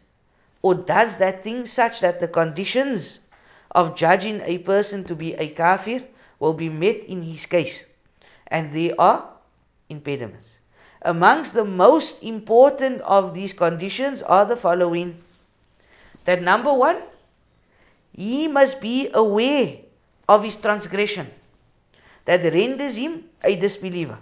or 0.62 0.76
does 0.76 1.18
that 1.18 1.44
thing 1.44 1.66
such 1.66 2.00
that 2.02 2.20
the 2.20 2.28
conditions 2.28 3.20
of 3.72 3.96
judging 3.96 4.42
a 4.42 4.58
person 4.60 5.04
to 5.04 5.16
be 5.16 5.34
a 5.34 5.50
kafir 5.50 6.04
will 6.40 6.54
be 6.54 6.70
met 6.70 7.04
in 7.04 7.22
his 7.22 7.46
case. 7.46 7.84
And 8.48 8.74
there 8.74 8.92
are 9.00 9.30
impediments. 9.90 10.56
Amongst 11.02 11.54
the 11.54 11.66
most 11.66 12.24
important 12.24 13.02
of 13.02 13.34
these 13.34 13.54
conditions 13.54 14.22
are 14.22 14.46
the 14.46 14.56
following. 14.56 15.22
That 16.26 16.42
number 16.42 16.74
one, 16.74 16.98
he 18.14 18.48
must 18.48 18.80
be 18.80 19.10
aware 19.14 19.78
of 20.30 20.44
his 20.44 20.56
transgression 20.56 21.28
that 22.26 22.44
renders 22.54 22.96
him 22.96 23.26
a 23.44 23.56
disbeliever. 23.56 24.20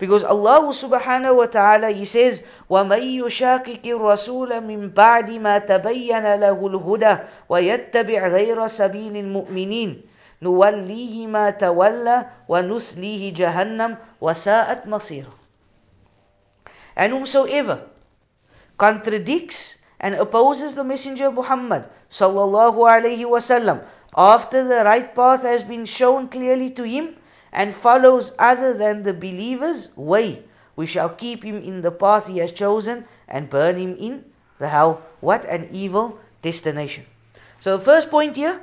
Because 0.00 0.24
Allah 0.24 0.60
subhanahu 0.76 1.36
wa 1.40 1.46
ta'ala, 1.46 1.88
He 1.90 2.04
says, 2.04 2.42
وَمَن 2.68 3.00
يُشَاقِقِ 3.24 3.80
الرَّسُولَ 3.80 4.52
مِن 4.60 4.92
بَعْدِ 4.92 5.30
مَا 5.40 5.58
تَبَيَّنَ 5.58 6.36
لَهُ 6.40 6.58
الْهُدَى 6.66 7.14
وَيَتَّبِعْ 7.48 8.20
غَيْرَ 8.28 8.66
سَبِيلِ 8.66 9.16
الْمُؤْمِنِينَ 9.16 10.02
نُوَلِّيهِ 10.42 11.26
مَا 11.26 11.50
تَوَلَّى 11.50 12.26
وَنُسْلِيهِ 12.48 13.32
جَهَنَّمْ 13.32 13.96
وَسَاءَتْ 14.20 14.84
مَصِيرًا 14.84 15.32
And 16.96 17.12
whomsoever 17.12 17.80
contradicts 18.76 19.78
and 20.00 20.14
opposes 20.14 20.74
the 20.74 20.84
Messenger 20.84 21.30
Muhammad 21.32 21.88
sallallahu 22.10 22.84
alaihi 22.84 23.24
wasallam 23.24 23.80
after 24.16 24.64
the 24.68 24.84
right 24.84 25.14
path 25.14 25.42
has 25.42 25.62
been 25.64 25.84
shown 25.84 26.28
clearly 26.28 26.68
to 26.70 26.82
him, 26.84 27.16
and 27.52 27.74
follows 27.74 28.32
other 28.38 28.74
than 28.74 29.02
the 29.02 29.14
believer's 29.14 29.88
way, 29.96 30.42
we 30.76 30.86
shall 30.86 31.08
keep 31.08 31.42
him 31.42 31.62
in 31.62 31.80
the 31.80 31.90
path 31.90 32.26
he 32.26 32.38
has 32.38 32.52
chosen 32.52 33.04
and 33.28 33.48
burn 33.48 33.76
him 33.76 33.96
in 33.98 34.24
the 34.58 34.68
hell. 34.68 35.02
What 35.20 35.44
an 35.44 35.68
evil 35.72 36.18
destination. 36.42 37.04
So 37.60 37.76
the 37.78 37.84
first 37.84 38.10
point 38.10 38.36
here 38.36 38.60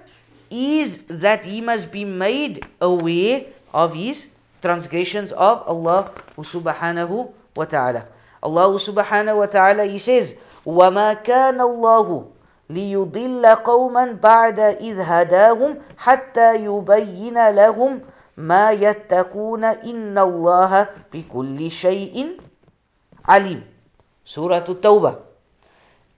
is 0.50 1.04
that 1.10 1.46
he 1.46 1.62
must 1.62 1.92
be 1.92 2.06
made 2.06 2.66
aware 2.80 3.46
of 3.74 3.94
his 3.94 4.28
transgressions 4.62 5.32
of 5.32 5.64
Allah 5.68 6.14
subhanahu 6.38 7.34
wa 7.56 7.66
ta'ala. 7.66 8.06
Allah 8.44 8.70
subhanahu 8.78 9.38
wa 9.38 9.48
ta'ala 9.48 9.86
he 9.86 9.98
says, 9.98 10.36
وَمَا 10.66 11.24
كَانَ 11.24 11.58
اللَّهُ 11.58 12.28
لِيُضِلَّ 12.70 13.44
قَوْمًا 13.64 14.22
بَعْدَ 14.22 14.60
إِذْ 14.80 14.96
هَدَاهُمْ 15.04 15.72
حَتَّى 15.98 16.64
يُبَيِّنَ 16.64 17.38
لَهُمْ 17.56 18.02
ما 18.39 18.71
يتقون 18.71 19.65
إن 19.65 20.19
الله 20.19 20.89
بكل 21.13 21.71
شيء 21.71 22.37
عليم 23.25 23.63
Surah 24.25 24.63
At-Tawbah 24.63 25.19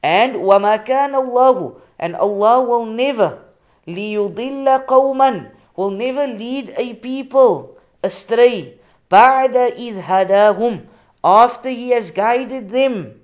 and 0.05 0.37
وما 0.37 0.77
كان 0.85 1.17
الله 1.17 1.81
and 1.99 2.17
Allah 2.17 2.61
will 2.61 2.85
never 2.85 3.39
ليضل 3.87 4.69
قوما 4.85 5.51
will 5.77 5.91
never 5.91 6.27
lead 6.27 6.75
a 6.77 6.93
people 6.95 7.79
astray 8.05 8.77
بعد 9.11 9.57
إذ 9.57 10.01
هداهم 10.05 10.81
after 11.25 11.71
he 11.71 11.91
has 11.97 12.11
guided 12.11 12.69
them 12.69 13.17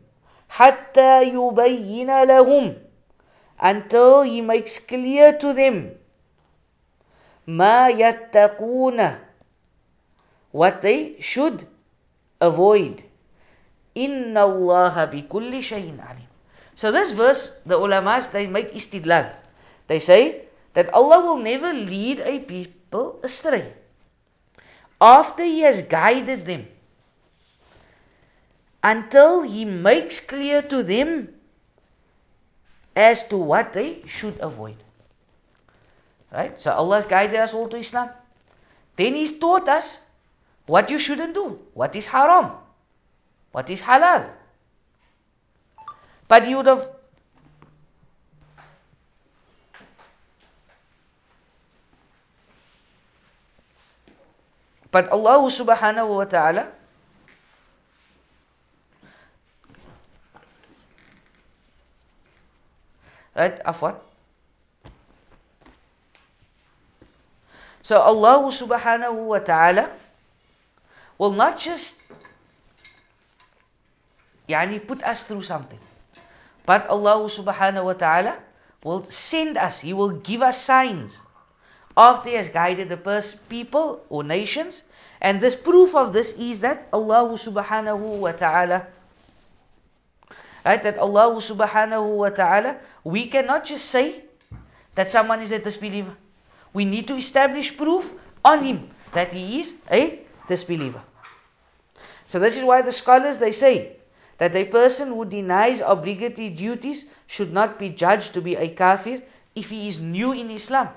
حتى 0.48 1.36
يبين 1.36 2.24
لهم 2.24 2.74
until 3.60 4.22
he 4.22 4.40
makes 4.40 4.78
clear 4.78 5.32
to 5.36 5.52
them 5.52 5.90
ma 7.46 7.88
what 10.50 10.82
they 10.82 11.16
should 11.20 11.66
avoid. 12.40 13.02
Inna 13.94 14.40
Allah 14.40 15.08
bi 15.10 15.22
kulli 15.22 15.60
shayin 15.60 16.00
alim. 16.00 16.28
So 16.74 16.92
this 16.92 17.12
verse, 17.12 17.56
the 17.64 17.78
ulamas, 17.78 18.30
they 18.30 18.46
make 18.46 18.72
istidlal. 18.74 19.32
They 19.86 20.00
say 20.00 20.42
that 20.74 20.92
Allah 20.92 21.20
will 21.20 21.38
never 21.38 21.72
lead 21.72 22.20
a 22.20 22.38
people 22.40 23.20
astray 23.22 23.72
after 25.00 25.44
He 25.44 25.60
has 25.60 25.82
guided 25.82 26.44
them 26.44 26.66
until 28.82 29.42
He 29.42 29.64
makes 29.64 30.20
clear 30.20 30.62
to 30.62 30.82
them 30.82 31.34
as 32.94 33.28
to 33.28 33.36
what 33.36 33.72
they 33.72 34.02
should 34.06 34.38
avoid. 34.40 34.76
Right? 36.32 36.58
So 36.58 36.72
Allah 36.72 36.96
has 36.96 37.06
guided 37.06 37.36
us 37.36 37.54
all 37.54 37.68
to 37.68 37.76
Islam. 37.76 38.10
Then 38.96 39.14
He's 39.14 39.38
taught 39.38 39.68
us 39.68 40.00
what 40.66 40.90
you 40.90 40.98
shouldn't 40.98 41.34
do, 41.34 41.60
what 41.74 41.94
is 41.94 42.06
haram, 42.06 42.52
what 43.52 43.70
is 43.70 43.82
halal. 43.82 44.28
But 46.28 46.48
you 46.48 46.56
would 46.56 46.66
have 46.66 46.88
But 54.96 55.10
Allah 55.12 55.44
subhanahu 55.52 56.08
wa 56.08 56.24
ta'ala 56.24 56.72
right 63.36 63.60
afwan 63.68 64.00
So 67.86 68.02
Allah 68.02 68.50
subhanahu 68.50 69.30
wa 69.30 69.38
ta'ala 69.38 69.86
will 71.22 71.30
not 71.38 71.54
just 71.54 71.94
yani 74.50 74.82
put 74.82 75.06
us 75.06 75.22
through 75.22 75.46
something. 75.46 75.78
But 76.66 76.90
Allah 76.90 77.22
subhanahu 77.30 77.86
wa 77.86 77.92
ta'ala 77.94 78.42
will 78.82 79.06
send 79.06 79.54
us, 79.54 79.78
He 79.78 79.94
will 79.94 80.18
give 80.18 80.42
us 80.42 80.58
signs 80.58 81.14
after 81.96 82.30
He 82.30 82.34
has 82.34 82.50
guided 82.50 82.90
the 82.90 82.98
people 83.46 84.02
or 84.10 84.26
nations. 84.26 84.82
And 85.22 85.38
this 85.40 85.54
proof 85.54 85.94
of 85.94 86.10
this 86.10 86.34
is 86.34 86.66
that 86.66 86.90
Allah 86.92 87.38
subhanahu 87.38 88.18
wa 88.18 88.34
ta'ala 88.34 88.82
right 90.66 90.82
that 90.82 90.98
Allah 90.98 91.38
subhanahu 91.38 92.18
wa 92.18 92.34
ta'ala 92.34 92.82
we 93.06 93.30
cannot 93.30 93.62
just 93.62 93.86
say 93.86 94.26
that 94.98 95.06
someone 95.06 95.38
is 95.38 95.54
a 95.54 95.62
disbeliever 95.62 96.18
we 96.76 96.84
need 96.84 97.08
to 97.08 97.16
establish 97.16 97.74
proof 97.76 98.12
on 98.44 98.62
him 98.62 98.80
that 99.12 99.32
he 99.32 99.60
is 99.60 99.74
a 99.90 100.00
disbeliever. 100.46 101.02
So 102.26 102.38
this 102.38 102.58
is 102.58 102.64
why 102.64 102.82
the 102.82 102.92
scholars 102.92 103.38
they 103.38 103.52
say 103.52 103.96
that 104.36 104.54
a 104.54 104.64
person 104.64 105.08
who 105.08 105.24
denies 105.24 105.80
obligatory 105.80 106.50
duties 106.50 107.06
should 107.26 107.54
not 107.58 107.78
be 107.78 107.88
judged 107.88 108.34
to 108.34 108.42
be 108.42 108.56
a 108.56 108.68
kafir 108.68 109.22
if 109.54 109.70
he 109.70 109.88
is 109.88 110.02
new 110.02 110.32
in 110.32 110.50
Islam. 110.50 110.90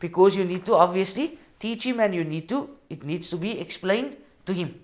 Because 0.00 0.34
you 0.34 0.44
need 0.44 0.64
to 0.64 0.74
obviously 0.86 1.38
teach 1.58 1.84
him 1.84 2.00
and 2.00 2.14
you 2.14 2.24
need 2.24 2.48
to 2.48 2.70
it 2.88 3.04
needs 3.04 3.28
to 3.30 3.36
be 3.36 3.52
explained 3.66 4.16
to 4.46 4.54
him. 4.54 4.74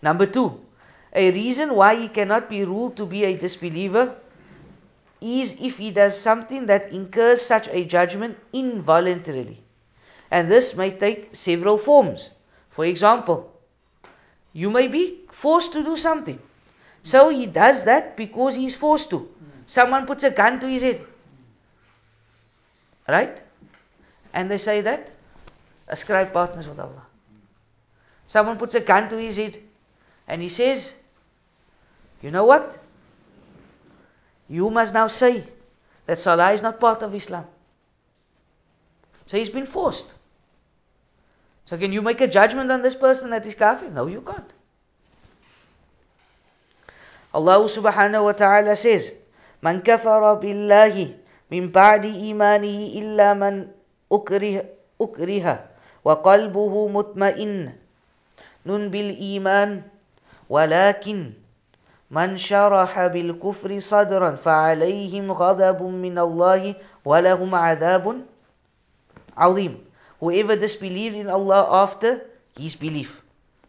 Number 0.00 0.26
two, 0.26 0.60
a 1.14 1.30
reason 1.30 1.76
why 1.76 1.94
he 1.94 2.08
cannot 2.08 2.48
be 2.48 2.64
ruled 2.64 2.96
to 2.96 3.06
be 3.06 3.22
a 3.24 3.36
disbeliever 3.36 4.16
is 5.22 5.56
if 5.60 5.78
he 5.78 5.90
does 5.90 6.18
something 6.18 6.66
that 6.66 6.92
incurs 6.92 7.40
such 7.40 7.68
a 7.68 7.84
judgment 7.84 8.38
involuntarily. 8.52 9.62
And 10.30 10.50
this 10.50 10.74
may 10.74 10.90
take 10.90 11.34
several 11.36 11.78
forms. 11.78 12.30
For 12.70 12.84
example, 12.84 13.52
you 14.52 14.70
may 14.70 14.88
be 14.88 15.20
forced 15.30 15.72
to 15.74 15.84
do 15.84 15.96
something. 15.96 16.38
So 17.02 17.28
he 17.28 17.46
does 17.46 17.84
that 17.84 18.16
because 18.16 18.54
he 18.54 18.66
is 18.66 18.76
forced 18.76 19.10
to. 19.10 19.28
Someone 19.66 20.06
puts 20.06 20.24
a 20.24 20.30
gun 20.30 20.60
to 20.60 20.68
his 20.68 20.82
head. 20.82 21.04
Right? 23.08 23.42
And 24.32 24.50
they 24.50 24.58
say 24.58 24.80
that 24.82 25.10
ascribe 25.88 26.32
partners 26.32 26.68
with 26.68 26.78
Allah. 26.78 27.06
Someone 28.26 28.56
puts 28.56 28.74
a 28.74 28.80
gun 28.80 29.08
to 29.10 29.16
his 29.16 29.36
head 29.36 29.58
and 30.26 30.40
he 30.40 30.48
says, 30.48 30.94
You 32.22 32.30
know 32.30 32.44
what? 32.44 32.78
You 34.51 34.69
must 34.69 34.93
now 34.93 35.07
say 35.07 35.43
that 36.05 36.19
Salah 36.19 36.51
is 36.53 36.61
not 36.61 36.79
part 36.79 37.03
of 37.03 37.13
Islam. 37.13 37.45
So 39.25 39.37
he's 39.37 39.49
been 39.49 39.65
forced. 39.65 40.13
So 41.65 41.77
can 41.77 41.91
you 41.91 42.01
make 42.01 42.21
a 42.21 42.27
judgment 42.27 42.71
on 42.71 42.81
this 42.81 42.95
person 42.95 43.29
that 43.31 43.45
is 43.45 43.55
kafir? 43.55 43.89
No, 43.89 44.07
you 44.07 44.21
can't. 44.21 44.53
Allah 47.35 47.59
subhanahu 47.67 48.23
wa 48.23 48.31
ta'ala 48.31 48.75
says, 48.75 49.11
من 49.63 49.83
كفر 49.83 50.33
بالله 50.39 50.95
من 51.51 51.71
بعد 51.71 52.05
إيمانه 52.05 52.79
إلا 52.95 53.33
من 53.33 53.67
أكره, 54.11 54.65
أكره 55.01 55.47
وقلبه 56.05 56.87
مطمئن 56.87 57.73
نن 58.65 58.89
بالإيمان 58.89 59.81
ولكن 60.49 61.33
من 62.12 62.36
شرح 62.36 63.06
بالكفر 63.06 63.78
صدرا 63.78 64.30
فعليهم 64.36 65.32
غضب 65.32 65.82
من 65.82 66.18
الله 66.18 66.74
ولهم 67.04 67.54
عذاب 67.54 68.24
عظيم 69.36 69.78
Whoever 70.20 70.54
disbelieved 70.54 71.16
in 71.16 71.28
Allah 71.28 71.66
after 71.82 72.20
his 72.56 72.76
belief. 72.76 73.20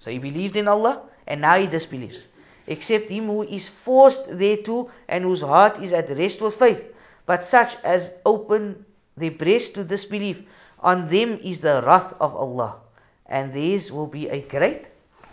So 0.01 0.11
he 0.11 0.19
believed 0.19 0.55
in 0.55 0.67
Allah 0.67 1.01
and 1.25 1.41
now 1.41 1.57
he 1.57 1.65
disbelieves. 1.65 2.27
Except 2.67 3.09
him 3.09 3.25
who 3.25 3.41
is 3.41 3.69
forced 3.69 4.29
thereto 4.29 4.91
and 5.07 5.23
whose 5.23 5.41
heart 5.41 5.79
is 5.79 5.93
at 5.93 6.09
rest 6.09 6.41
with 6.41 6.53
faith. 6.53 6.93
But 7.25 7.43
such 7.43 7.75
as 7.83 8.11
open 8.25 8.85
their 9.17 9.31
breast 9.31 9.75
to 9.75 9.83
disbelief, 9.83 10.43
on 10.79 11.07
them 11.07 11.39
is 11.41 11.61
the 11.61 11.81
wrath 11.85 12.13
of 12.19 12.35
Allah, 12.35 12.81
and 13.25 13.53
theirs 13.53 13.91
will 13.91 14.07
be 14.07 14.27
a 14.27 14.41
great 14.41 14.87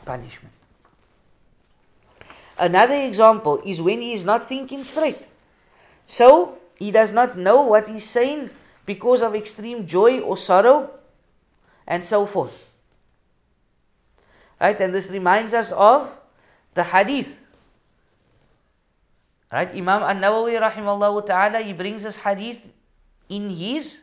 punishment. 0.05 0.55
Another 2.61 2.95
example 2.95 3.63
is 3.65 3.81
when 3.81 4.03
he 4.03 4.13
is 4.13 4.23
not 4.23 4.47
thinking 4.47 4.85
straight. 4.85 5.27
So 6.07 6.59
he 6.77 6.91
does 6.91 7.11
not 7.11 7.39
know 7.39 7.63
what 7.63 7.89
he's 7.89 8.05
saying 8.05 8.51
because 8.85 9.23
of 9.23 9.35
extreme 9.35 9.87
joy 9.87 10.21
or 10.21 10.37
sorrow 10.37 10.91
and 11.87 12.05
so 12.05 12.27
forth. 12.27 12.53
Right? 14.61 14.79
And 14.79 14.95
this 14.95 15.11
reminds 15.11 15.55
us 15.55 15.73
of 15.73 16.15
the 16.75 16.85
hadith. 16.85 17.35
Right? 19.51 19.75
Imam 19.75 20.03
An-Nawawi 20.03 20.61
rahimahullah 20.61 21.27
ta'ala, 21.27 21.61
he 21.61 21.73
brings 21.73 22.03
this 22.03 22.19
hadith 22.19 22.71
in 23.31 23.49
his 23.49 24.01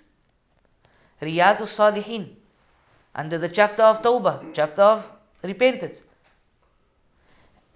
Riyadus 1.22 1.70
Salihin 1.78 2.34
under 3.14 3.38
the 3.38 3.50
chapter 3.50 3.84
of 3.84 4.02
Tawbah, 4.02 4.52
chapter 4.54 4.82
of 4.82 5.12
repentance. 5.44 6.02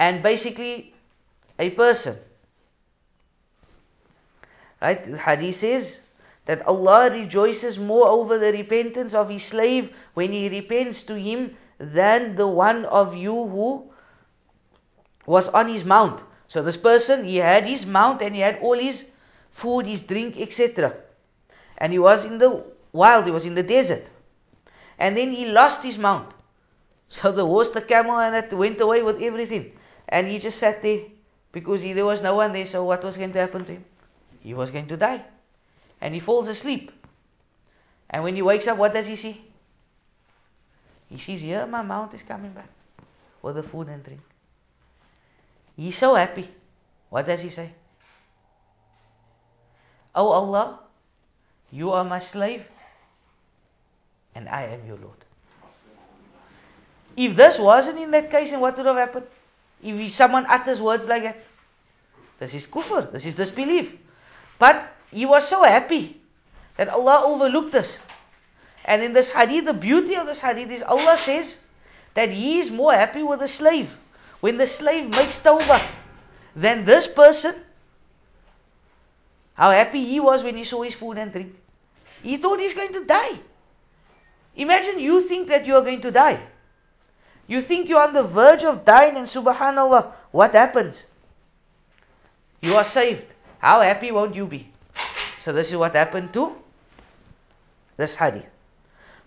And 0.01 0.23
basically, 0.23 0.95
a 1.59 1.69
person, 1.69 2.17
right? 4.81 5.03
The 5.03 5.17
hadith 5.17 5.53
says, 5.55 6.01
that 6.45 6.65
Allah 6.65 7.11
rejoices 7.11 7.77
more 7.77 8.07
over 8.07 8.39
the 8.39 8.51
repentance 8.51 9.13
of 9.13 9.29
His 9.29 9.43
slave 9.43 9.95
when 10.15 10.31
he 10.31 10.49
repents 10.49 11.03
to 11.03 11.13
Him 11.13 11.55
than 11.77 12.33
the 12.33 12.47
one 12.47 12.85
of 12.85 13.15
you 13.15 13.47
who 13.47 13.91
was 15.27 15.49
on 15.49 15.67
his 15.67 15.85
mount. 15.85 16.23
So 16.47 16.63
this 16.63 16.77
person, 16.77 17.23
he 17.23 17.37
had 17.37 17.67
his 17.67 17.85
mount 17.85 18.23
and 18.23 18.33
he 18.33 18.41
had 18.41 18.57
all 18.59 18.77
his 18.77 19.05
food, 19.51 19.85
his 19.85 20.01
drink, 20.01 20.35
etc. 20.39 20.93
And 21.77 21.93
he 21.93 21.99
was 21.99 22.25
in 22.25 22.39
the 22.39 22.63
wild, 22.91 23.25
he 23.25 23.31
was 23.31 23.45
in 23.45 23.53
the 23.53 23.63
desert. 23.63 24.09
And 24.97 25.15
then 25.15 25.31
he 25.31 25.45
lost 25.45 25.83
his 25.83 25.99
mount. 25.99 26.33
So 27.09 27.31
the 27.31 27.45
horse, 27.45 27.69
the 27.69 27.81
camel, 27.81 28.17
and 28.17 28.35
it 28.35 28.51
went 28.51 28.81
away 28.81 29.03
with 29.03 29.21
everything. 29.21 29.73
And 30.11 30.27
he 30.27 30.39
just 30.39 30.59
sat 30.59 30.81
there 30.81 31.05
because 31.51 31.81
he, 31.81 31.93
there 31.93 32.05
was 32.05 32.21
no 32.21 32.35
one 32.35 32.51
there. 32.53 32.65
So 32.65 32.83
what 32.83 33.03
was 33.03 33.17
going 33.17 33.31
to 33.33 33.39
happen 33.39 33.65
to 33.65 33.71
him? 33.73 33.85
He 34.41 34.53
was 34.53 34.71
going 34.71 34.87
to 34.87 34.97
die 34.97 35.23
and 36.01 36.13
he 36.13 36.19
falls 36.19 36.47
asleep. 36.47 36.91
And 38.09 38.23
when 38.23 38.35
he 38.35 38.41
wakes 38.41 38.67
up, 38.67 38.77
what 38.77 38.91
does 38.93 39.07
he 39.07 39.15
see? 39.15 39.41
He 41.09 41.17
sees, 41.17 41.41
here 41.41 41.65
my 41.65 41.81
mount 41.81 42.13
is 42.13 42.23
coming 42.23 42.51
back 42.51 42.69
with 43.41 43.55
the 43.55 43.63
food 43.63 43.87
and 43.87 44.03
drink. 44.03 44.21
He's 45.77 45.97
so 45.97 46.15
happy. 46.15 46.47
What 47.09 47.25
does 47.25 47.41
he 47.41 47.49
say? 47.49 47.71
Oh 50.13 50.29
Allah, 50.29 50.79
you 51.71 51.91
are 51.91 52.03
my 52.03 52.19
slave 52.19 52.65
and 54.35 54.49
I 54.49 54.63
am 54.63 54.85
your 54.85 54.97
Lord. 54.97 55.17
If 57.15 57.35
this 57.35 57.59
wasn't 57.59 57.99
in 57.99 58.11
that 58.11 58.31
case, 58.31 58.51
then 58.51 58.59
what 58.59 58.77
would 58.77 58.85
have 58.85 58.95
happened? 58.95 59.27
If 59.83 60.11
someone 60.11 60.45
utters 60.47 60.81
words 60.81 61.07
like 61.07 61.23
that, 61.23 61.43
this 62.39 62.53
is 62.53 62.67
kufr, 62.67 63.11
this 63.11 63.25
is 63.25 63.35
disbelief. 63.35 63.93
But 64.59 64.91
he 65.11 65.25
was 65.25 65.47
so 65.47 65.63
happy 65.63 66.19
that 66.77 66.89
Allah 66.89 67.23
overlooked 67.25 67.71
this. 67.71 67.99
And 68.85 69.03
in 69.03 69.13
this 69.13 69.31
hadith, 69.31 69.65
the 69.65 69.73
beauty 69.73 70.15
of 70.15 70.25
this 70.25 70.39
hadith 70.39 70.71
is 70.71 70.81
Allah 70.81 71.17
says 71.17 71.57
that 72.13 72.29
He 72.31 72.59
is 72.59 72.71
more 72.71 72.93
happy 72.93 73.23
with 73.23 73.39
the 73.39 73.47
slave 73.47 73.95
when 74.39 74.57
the 74.57 74.67
slave 74.67 75.09
makes 75.09 75.39
tawbah 75.39 75.81
than 76.55 76.83
this 76.83 77.07
person. 77.07 77.55
How 79.53 79.71
happy 79.71 80.03
he 80.03 80.19
was 80.19 80.43
when 80.43 80.57
he 80.57 80.63
saw 80.63 80.81
his 80.81 80.95
food 80.95 81.17
and 81.17 81.31
drink. 81.31 81.55
He 82.23 82.37
thought 82.37 82.59
he's 82.59 82.73
going 82.73 82.93
to 82.93 83.05
die. 83.05 83.39
Imagine 84.55 84.99
you 84.99 85.21
think 85.21 85.49
that 85.49 85.67
you 85.67 85.75
are 85.75 85.81
going 85.81 86.01
to 86.01 86.11
die. 86.11 86.39
You 87.47 87.61
think 87.61 87.89
you're 87.89 88.01
on 88.01 88.13
the 88.13 88.23
verge 88.23 88.63
of 88.63 88.85
dying, 88.85 89.17
and 89.17 89.25
subhanAllah, 89.25 90.13
what 90.31 90.53
happens? 90.53 91.05
You 92.61 92.75
are 92.75 92.83
saved. 92.83 93.33
How 93.59 93.81
happy 93.81 94.11
won't 94.11 94.35
you 94.35 94.45
be? 94.45 94.67
So 95.39 95.51
this 95.51 95.71
is 95.71 95.77
what 95.77 95.95
happened 95.95 96.31
to 96.33 96.55
this 97.97 98.15
hadith. 98.15 98.47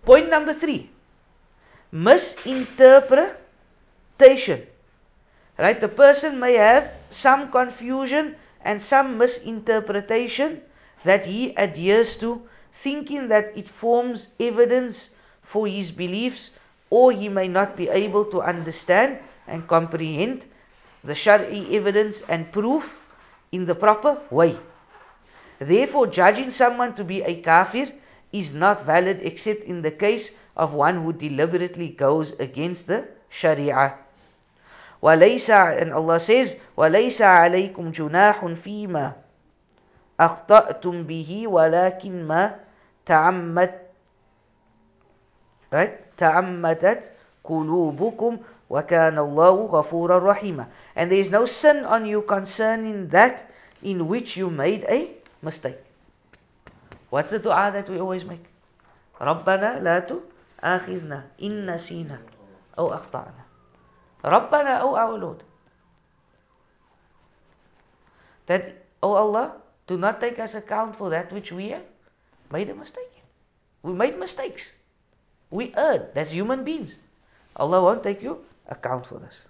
Point 0.05 0.31
number 0.31 0.53
three. 0.53 0.89
Misinterpretation. 1.93 4.67
Right? 5.59 5.81
The 5.81 5.89
person 5.89 6.39
may 6.41 6.55
have 6.55 6.93
some 7.11 7.51
confusion 7.51 8.37
and 8.61 8.81
some 8.81 9.19
misinterpretation 9.19 10.63
that 11.05 11.27
he 11.27 11.55
adheres 11.57 12.17
to, 12.17 12.43
thinking 12.73 13.29
that 13.29 13.57
it 13.57 13.69
forms 13.69 14.31
evidence 14.41 15.11
for 15.43 15.67
his 15.67 15.93
beliefs, 15.93 16.51
or 16.94 17.12
he 17.12 17.30
may 17.30 17.48
not 17.48 17.76
be 17.76 17.90
able 17.90 18.26
to 18.26 18.42
understand 18.42 19.20
and 19.48 19.68
comprehend 19.68 20.46
the 21.04 21.16
Shari 21.16 21.76
evidence 21.76 22.22
and 22.22 22.52
proof 22.52 23.00
in 23.52 23.66
the 23.66 23.76
proper 23.76 24.20
way. 24.30 24.58
Therefore, 25.60 26.08
judging 26.08 26.50
someone 26.50 26.96
to 26.96 27.04
be 27.04 27.22
a 27.22 27.42
kafir 27.42 27.92
is 28.32 28.54
not 28.54 28.86
valid 28.86 29.20
except 29.24 29.64
in 29.64 29.82
the 29.82 29.92
case 29.92 30.32
of 30.56 30.74
one 30.74 31.04
who 31.04 31.14
deliberately 31.14 31.90
goes 31.90 32.34
against 32.40 32.88
the 32.88 33.08
Sharia. 33.30 33.96
وليس 35.02 35.50
and 35.50 35.94
Allah 35.94 36.20
says 36.20 36.58
وليس 36.78 37.22
عليكم 37.22 37.92
جناح 37.92 38.46
فيما 38.46 39.14
أخطأتم 40.20 41.04
به 41.04 41.48
ولكن 41.48 42.28
ما 42.28 42.60
تعمد 43.06 43.72
right 45.72 46.03
تعمدت 46.17 47.15
قلوبكم 47.45 48.39
وكان 48.71 49.19
الله 49.19 49.67
غفورا 49.67 50.19
رحيما 50.19 50.67
and 50.97 51.11
there 51.11 51.19
is 51.19 51.31
no 51.31 51.45
sin 51.45 51.85
on 51.85 52.07
you 52.07 52.23
concerning 52.23 53.09
that 53.09 53.45
in 53.83 54.09
which 54.09 54.37
you 54.37 54.51
made 54.51 54.85
a 54.89 55.11
mistake. 55.43 55.79
What's 57.11 57.31
the 57.31 57.39
dua 57.39 57.71
that 57.73 57.89
we 57.89 58.01
always 58.01 58.25
make? 58.25 58.45
ربنا 59.21 59.79
لا 59.81 59.99
تؤاخذنا 60.01 61.27
إن 61.43 61.71
نسينا 61.71 62.19
أو 62.79 62.95
أخطأنا. 62.95 63.45
ربنا 64.25 64.77
أو 64.81 64.97
our 64.97 65.19
Lord. 65.19 65.45
That, 68.47 68.85
oh 69.03 69.13
Allah, 69.13 69.53
do 69.87 69.97
not 69.97 70.21
take 70.21 70.39
us 70.39 70.55
account 70.55 70.97
for 70.97 71.11
that 71.11 71.33
which 71.33 71.53
we 71.53 71.77
made 72.51 72.69
a 72.69 72.75
mistake 72.75 73.13
in. 73.17 73.91
We 73.91 73.97
made 73.97 74.19
mistakes. 74.19 74.71
We 75.51 75.73
erred. 75.77 76.15
That's 76.15 76.31
human 76.31 76.65
beings. 76.65 76.97
Allah 77.57 77.83
won't 77.83 78.03
take 78.03 78.23
you 78.23 78.45
account 78.69 79.07
for 79.07 79.19
this. 79.19 79.43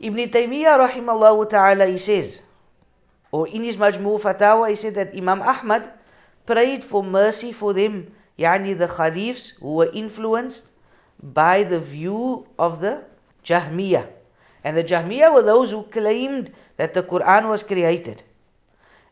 Ibn 0.00 0.30
Taymiyyah 0.30 0.88
rahimahullah 0.88 1.50
ta'ala 1.50 1.86
he 1.86 1.98
says, 1.98 2.40
or 3.30 3.48
in 3.48 3.64
his 3.64 3.76
Majmu' 3.76 4.20
Fatawa, 4.20 4.70
he 4.70 4.76
said 4.76 4.94
that 4.94 5.14
Imam 5.14 5.42
Ahmad 5.42 5.90
prayed 6.46 6.84
for 6.84 7.02
mercy 7.02 7.52
for 7.52 7.72
them, 7.72 8.12
yani 8.38 8.78
the 8.78 8.86
Khalifs 8.86 9.50
who 9.60 9.74
were 9.74 9.90
influenced 9.92 10.68
by 11.22 11.64
the 11.64 11.80
view 11.80 12.46
of 12.58 12.80
the 12.80 13.04
Jahmiyyah. 13.44 14.06
And 14.64 14.76
the 14.76 14.84
Jahmiyyah 14.84 15.34
were 15.34 15.42
those 15.42 15.70
who 15.70 15.82
claimed 15.82 16.52
that 16.76 16.94
the 16.94 17.02
Quran 17.02 17.48
was 17.48 17.62
created. 17.62 18.22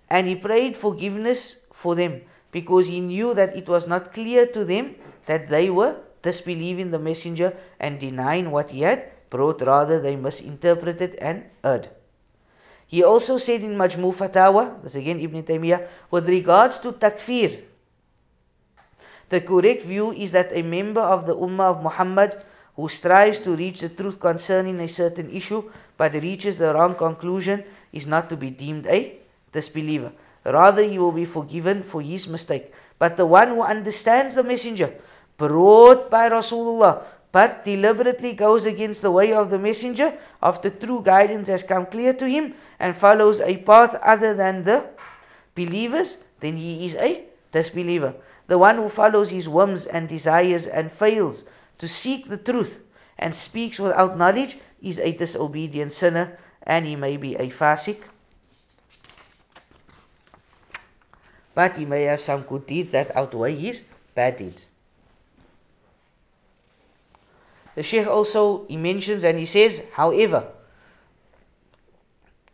And 0.08 0.26
he 0.26 0.36
prayed 0.36 0.76
forgiveness 0.76 1.56
for 1.72 1.94
them 1.94 2.22
because 2.56 2.86
he 2.86 3.00
knew 3.00 3.34
that 3.34 3.54
it 3.60 3.68
was 3.68 3.86
not 3.86 4.12
clear 4.16 4.46
to 4.56 4.64
them 4.64 4.94
that 5.26 5.48
they 5.54 5.68
were 5.68 5.94
disbelieving 6.22 6.90
the 6.90 6.98
messenger 6.98 7.54
and 7.78 8.00
denying 8.00 8.50
what 8.50 8.70
he 8.70 8.80
had 8.80 9.02
brought, 9.28 9.60
rather 9.60 10.00
they 10.00 10.16
misinterpreted 10.16 11.16
and 11.16 11.44
erred. 11.62 11.88
He 12.86 13.02
also 13.04 13.36
said 13.36 13.60
in 13.62 13.76
Majmu 13.76 14.14
Fatawa, 14.20 14.82
this 14.82 14.94
again 14.94 15.20
Ibn 15.20 15.42
Taymiyyah, 15.42 15.86
with 16.10 16.28
regards 16.28 16.78
to 16.78 16.92
takfir, 16.92 17.60
the 19.28 19.40
correct 19.40 19.82
view 19.82 20.12
is 20.12 20.32
that 20.32 20.56
a 20.56 20.62
member 20.62 21.00
of 21.00 21.26
the 21.26 21.36
Ummah 21.36 21.70
of 21.74 21.82
Muhammad 21.82 22.36
who 22.76 22.88
strives 22.88 23.40
to 23.40 23.56
reach 23.56 23.80
the 23.80 23.88
truth 23.88 24.18
concerning 24.20 24.80
a 24.80 24.88
certain 24.88 25.28
issue 25.30 25.62
but 25.96 26.14
reaches 26.14 26.58
the 26.58 26.72
wrong 26.72 26.94
conclusion 26.94 27.64
is 27.92 28.06
not 28.06 28.30
to 28.30 28.36
be 28.36 28.50
deemed 28.50 28.86
a 28.86 29.18
disbeliever. 29.52 30.12
Rather, 30.52 30.82
he 30.82 30.98
will 30.98 31.12
be 31.12 31.24
forgiven 31.24 31.82
for 31.82 32.00
his 32.00 32.28
mistake. 32.28 32.72
But 32.98 33.16
the 33.16 33.26
one 33.26 33.48
who 33.48 33.62
understands 33.62 34.34
the 34.34 34.44
messenger 34.44 34.94
brought 35.36 36.10
by 36.10 36.30
Rasulullah 36.30 37.02
but 37.32 37.64
deliberately 37.64 38.32
goes 38.32 38.64
against 38.64 39.02
the 39.02 39.10
way 39.10 39.32
of 39.32 39.50
the 39.50 39.58
messenger 39.58 40.14
after 40.42 40.70
true 40.70 41.02
guidance 41.04 41.48
has 41.48 41.62
come 41.62 41.84
clear 41.84 42.12
to 42.14 42.26
him 42.26 42.54
and 42.78 42.96
follows 42.96 43.40
a 43.40 43.56
path 43.58 43.94
other 44.02 44.32
than 44.34 44.62
the 44.62 44.86
believers, 45.54 46.18
then 46.40 46.56
he 46.56 46.86
is 46.86 46.94
a 46.94 47.24
disbeliever. 47.52 48.14
The 48.46 48.56
one 48.56 48.76
who 48.76 48.88
follows 48.88 49.30
his 49.30 49.48
whims 49.48 49.84
and 49.86 50.08
desires 50.08 50.66
and 50.66 50.90
fails 50.90 51.44
to 51.78 51.88
seek 51.88 52.28
the 52.28 52.38
truth 52.38 52.80
and 53.18 53.34
speaks 53.34 53.78
without 53.80 54.16
knowledge 54.16 54.58
is 54.80 55.00
a 55.00 55.12
disobedient 55.12 55.92
sinner 55.92 56.38
and 56.62 56.86
he 56.86 56.96
may 56.96 57.16
be 57.16 57.34
a 57.36 57.48
fasik. 57.50 57.98
But 61.56 61.78
he 61.78 61.86
may 61.86 62.04
have 62.04 62.20
some 62.20 62.42
good 62.42 62.66
deeds 62.66 62.92
that 62.92 63.16
outweigh 63.16 63.54
his 63.56 63.82
bad 64.14 64.36
deeds. 64.36 64.66
The 67.74 67.82
Sheikh 67.82 68.06
also 68.06 68.66
he 68.68 68.76
mentions 68.76 69.24
and 69.24 69.38
he 69.38 69.46
says, 69.46 69.80
however, 69.94 70.52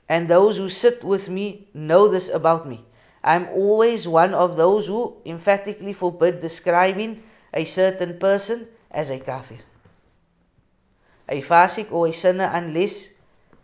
and 0.08 0.28
those 0.28 0.56
who 0.56 0.68
sit 0.68 1.02
with 1.02 1.28
me 1.28 1.66
know 1.74 2.06
this 2.06 2.28
about 2.28 2.68
me. 2.68 2.84
I'm 3.24 3.48
always 3.48 4.06
one 4.06 4.34
of 4.34 4.56
those 4.56 4.86
who 4.86 5.16
emphatically 5.26 5.94
forbid 5.94 6.40
describing 6.40 7.24
a 7.52 7.64
certain 7.64 8.20
person 8.20 8.68
as 8.88 9.10
a 9.10 9.18
kafir. 9.18 9.58
A 11.28 11.42
fasik 11.42 11.90
or 11.90 12.06
a 12.06 12.12
sinner 12.12 12.48
unless 12.52 13.08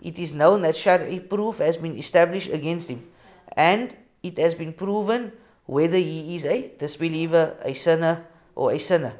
it 0.03 0.19
is 0.19 0.35
known 0.35 0.63
that 0.63 0.75
Shari 0.75 1.21
proof 1.21 1.59
has 1.59 1.77
been 1.77 1.97
established 1.97 2.51
against 2.51 2.89
him 2.89 3.07
and 3.53 3.95
it 4.23 4.39
has 4.39 4.55
been 4.55 4.73
proven 4.73 5.33
whether 5.67 5.97
he 5.97 6.35
is 6.35 6.47
a 6.47 6.69
disbeliever, 6.79 7.57
a 7.63 7.75
sinner, 7.75 8.27
or 8.55 8.73
a 8.73 8.79
sinner. 8.79 9.13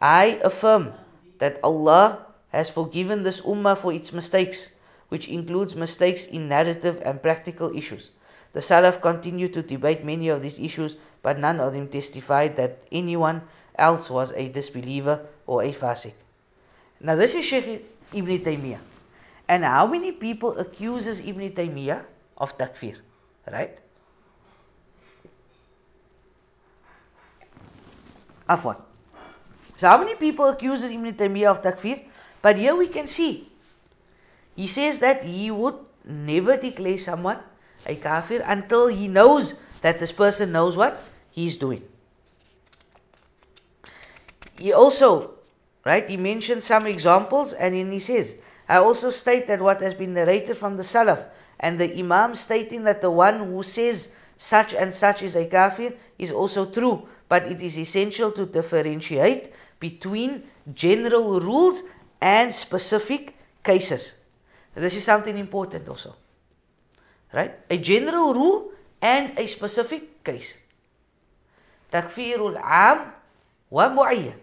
I 0.00 0.40
affirm 0.42 0.92
that 1.38 1.60
Allah 1.62 2.26
has 2.50 2.70
forgiven 2.70 3.22
this 3.22 3.40
ummah 3.42 3.76
for 3.76 3.92
its 3.92 4.12
mistakes, 4.12 4.70
which 5.08 5.28
includes 5.28 5.74
mistakes 5.74 6.26
in 6.26 6.48
narrative 6.48 7.02
and 7.04 7.22
practical 7.22 7.76
issues. 7.76 8.10
The 8.52 8.60
Salaf 8.60 9.00
continued 9.00 9.54
to 9.54 9.62
debate 9.62 10.04
many 10.04 10.28
of 10.28 10.42
these 10.42 10.58
issues, 10.58 10.96
but 11.22 11.38
none 11.38 11.60
of 11.60 11.72
them 11.72 11.88
testified 11.88 12.56
that 12.56 12.78
anyone 12.90 13.42
else 13.76 14.10
was 14.10 14.32
a 14.32 14.48
disbeliever 14.48 15.26
or 15.46 15.62
a 15.62 15.72
fasik. 15.72 16.14
Now 17.00 17.14
this 17.14 17.34
is 17.34 17.44
Sheikh 17.44 17.84
Ibn 18.14 18.38
Taymiyyah. 18.38 18.80
And 19.48 19.64
how 19.64 19.86
many 19.86 20.12
people 20.12 20.58
accuses 20.58 21.20
Ibn 21.20 21.50
Taymiyyah 21.50 22.04
of 22.36 22.58
takfir? 22.58 22.96
Right? 23.50 23.78
Afwan. 28.48 28.76
So 29.76 29.88
how 29.88 29.98
many 29.98 30.14
people 30.14 30.46
accuses 30.46 30.90
Ibn 30.90 31.14
Taymiyyah 31.14 31.50
of 31.50 31.62
takfir? 31.62 32.02
But 32.42 32.56
here 32.56 32.74
we 32.74 32.88
can 32.88 33.06
see. 33.06 33.48
He 34.56 34.66
says 34.66 35.00
that 35.00 35.22
he 35.22 35.50
would 35.50 35.76
never 36.04 36.56
declare 36.56 36.98
someone 36.98 37.38
a 37.86 37.94
kafir 37.94 38.42
until 38.44 38.88
he 38.88 39.06
knows 39.06 39.54
that 39.82 40.00
this 40.00 40.12
person 40.12 40.50
knows 40.52 40.76
what 40.76 40.98
he's 41.30 41.56
doing. 41.56 41.82
He 44.58 44.72
also, 44.72 45.34
right, 45.84 46.08
he 46.08 46.16
mentions 46.16 46.64
some 46.64 46.86
examples 46.86 47.52
and 47.52 47.74
then 47.74 47.92
he 47.92 48.00
says, 48.00 48.34
I 48.68 48.78
also 48.78 49.10
state 49.10 49.46
that 49.46 49.62
what 49.62 49.80
has 49.80 49.94
been 49.94 50.14
narrated 50.14 50.56
from 50.56 50.76
the 50.76 50.82
Salaf 50.82 51.24
and 51.59 51.79
the 51.79 51.97
Imam 51.97 52.35
stating 52.35 52.83
that 52.83 53.01
the 53.01 53.11
one 53.11 53.47
who 53.47 53.63
says 53.63 54.09
such 54.37 54.73
and 54.73 54.91
such 54.91 55.23
is 55.23 55.35
a 55.35 55.45
kafir 55.45 55.93
is 56.19 56.31
also 56.31 56.65
true, 56.65 57.07
but 57.29 57.45
it 57.45 57.61
is 57.61 57.77
essential 57.77 58.31
to 58.31 58.45
differentiate 58.45 59.53
between 59.79 60.43
general 60.73 61.39
rules 61.39 61.83
and 62.21 62.53
specific 62.53 63.35
cases. 63.63 64.13
This 64.75 64.95
is 64.95 65.03
something 65.03 65.37
important 65.37 65.87
also. 65.87 66.15
Right? 67.31 67.53
A 67.69 67.77
general 67.77 68.33
rule 68.33 68.71
and 69.01 69.37
a 69.39 69.47
specific 69.47 70.23
case. 70.23 70.57
تكفير 71.91 72.55
العام 72.55 73.11
ومعين. 73.71 74.33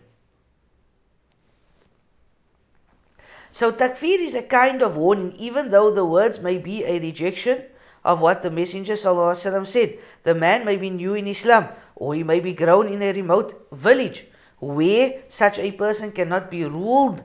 So 3.56 3.72
takfir 3.72 4.20
is 4.20 4.36
a 4.36 4.42
kind 4.42 4.82
of 4.82 4.98
warning, 4.98 5.32
even 5.40 5.70
though 5.70 5.90
the 5.90 6.04
words 6.04 6.42
may 6.42 6.58
be 6.58 6.84
a 6.84 7.00
rejection 7.00 7.64
of 8.04 8.20
what 8.20 8.42
the 8.44 8.52
Messenger 8.52 8.96
ﷺ 8.96 9.66
said. 9.66 9.98
The 10.24 10.36
man 10.36 10.66
may 10.66 10.76
be 10.76 10.90
new 10.90 11.14
in 11.14 11.26
Islam, 11.26 11.70
or 11.96 12.14
he 12.16 12.24
may 12.24 12.42
be 12.42 12.52
grown 12.52 12.90
in 12.90 13.02
a 13.02 13.14
remote 13.14 13.68
village, 13.72 14.28
where 14.60 15.22
such 15.30 15.58
a 15.58 15.72
person 15.72 16.12
cannot 16.12 16.52
be 16.52 16.66
ruled 16.66 17.24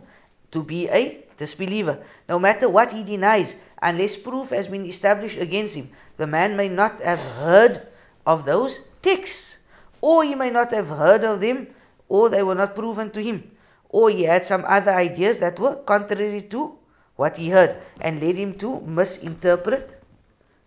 to 0.52 0.62
be 0.62 0.88
a 0.88 1.26
disbeliever. 1.36 1.98
No 2.28 2.38
matter 2.38 2.68
what 2.68 2.92
he 2.92 3.02
denies, 3.02 3.56
unless 3.82 4.16
proof 4.16 4.50
has 4.50 4.68
been 4.68 4.86
established 4.86 5.40
against 5.40 5.74
him, 5.74 5.90
the 6.16 6.28
man 6.28 6.56
may 6.56 6.68
not 6.68 7.00
have 7.00 7.18
heard 7.42 7.82
of 8.24 8.44
those 8.44 8.78
texts, 9.02 9.58
or 10.00 10.22
he 10.22 10.36
may 10.36 10.50
not 10.50 10.70
have 10.70 10.90
heard 10.90 11.24
of 11.24 11.40
them, 11.40 11.66
or 12.08 12.28
they 12.28 12.44
were 12.44 12.54
not 12.54 12.76
proven 12.76 13.10
to 13.10 13.20
him, 13.20 13.50
or 13.90 14.08
he 14.08 14.22
had 14.22 14.44
some 14.44 14.64
other 14.66 14.92
ideas 14.92 15.40
that 15.40 15.58
were 15.58 15.76
contrary 15.76 16.42
to 16.42 16.78
what 17.16 17.36
he 17.36 17.50
heard 17.50 17.76
and 18.00 18.22
led 18.22 18.36
him 18.36 18.56
to 18.58 18.80
misinterpret 18.80 20.02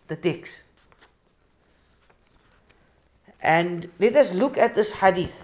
the 0.08 0.16
text. 0.16 0.62
And 3.42 3.90
let 4.00 4.16
us 4.16 4.32
look 4.32 4.58
at 4.58 4.76
this 4.76 4.92
hadith. 4.92 5.44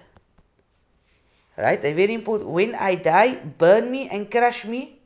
Right? 1.57 1.83
A 1.83 1.93
very 1.93 2.13
important. 2.13 2.51
When 2.51 2.75
I 2.75 2.95
die, 2.95 3.35
burn 3.35 3.89
me 3.91 4.07
and 4.07 4.29
crush 4.29 4.63
me 4.63 4.99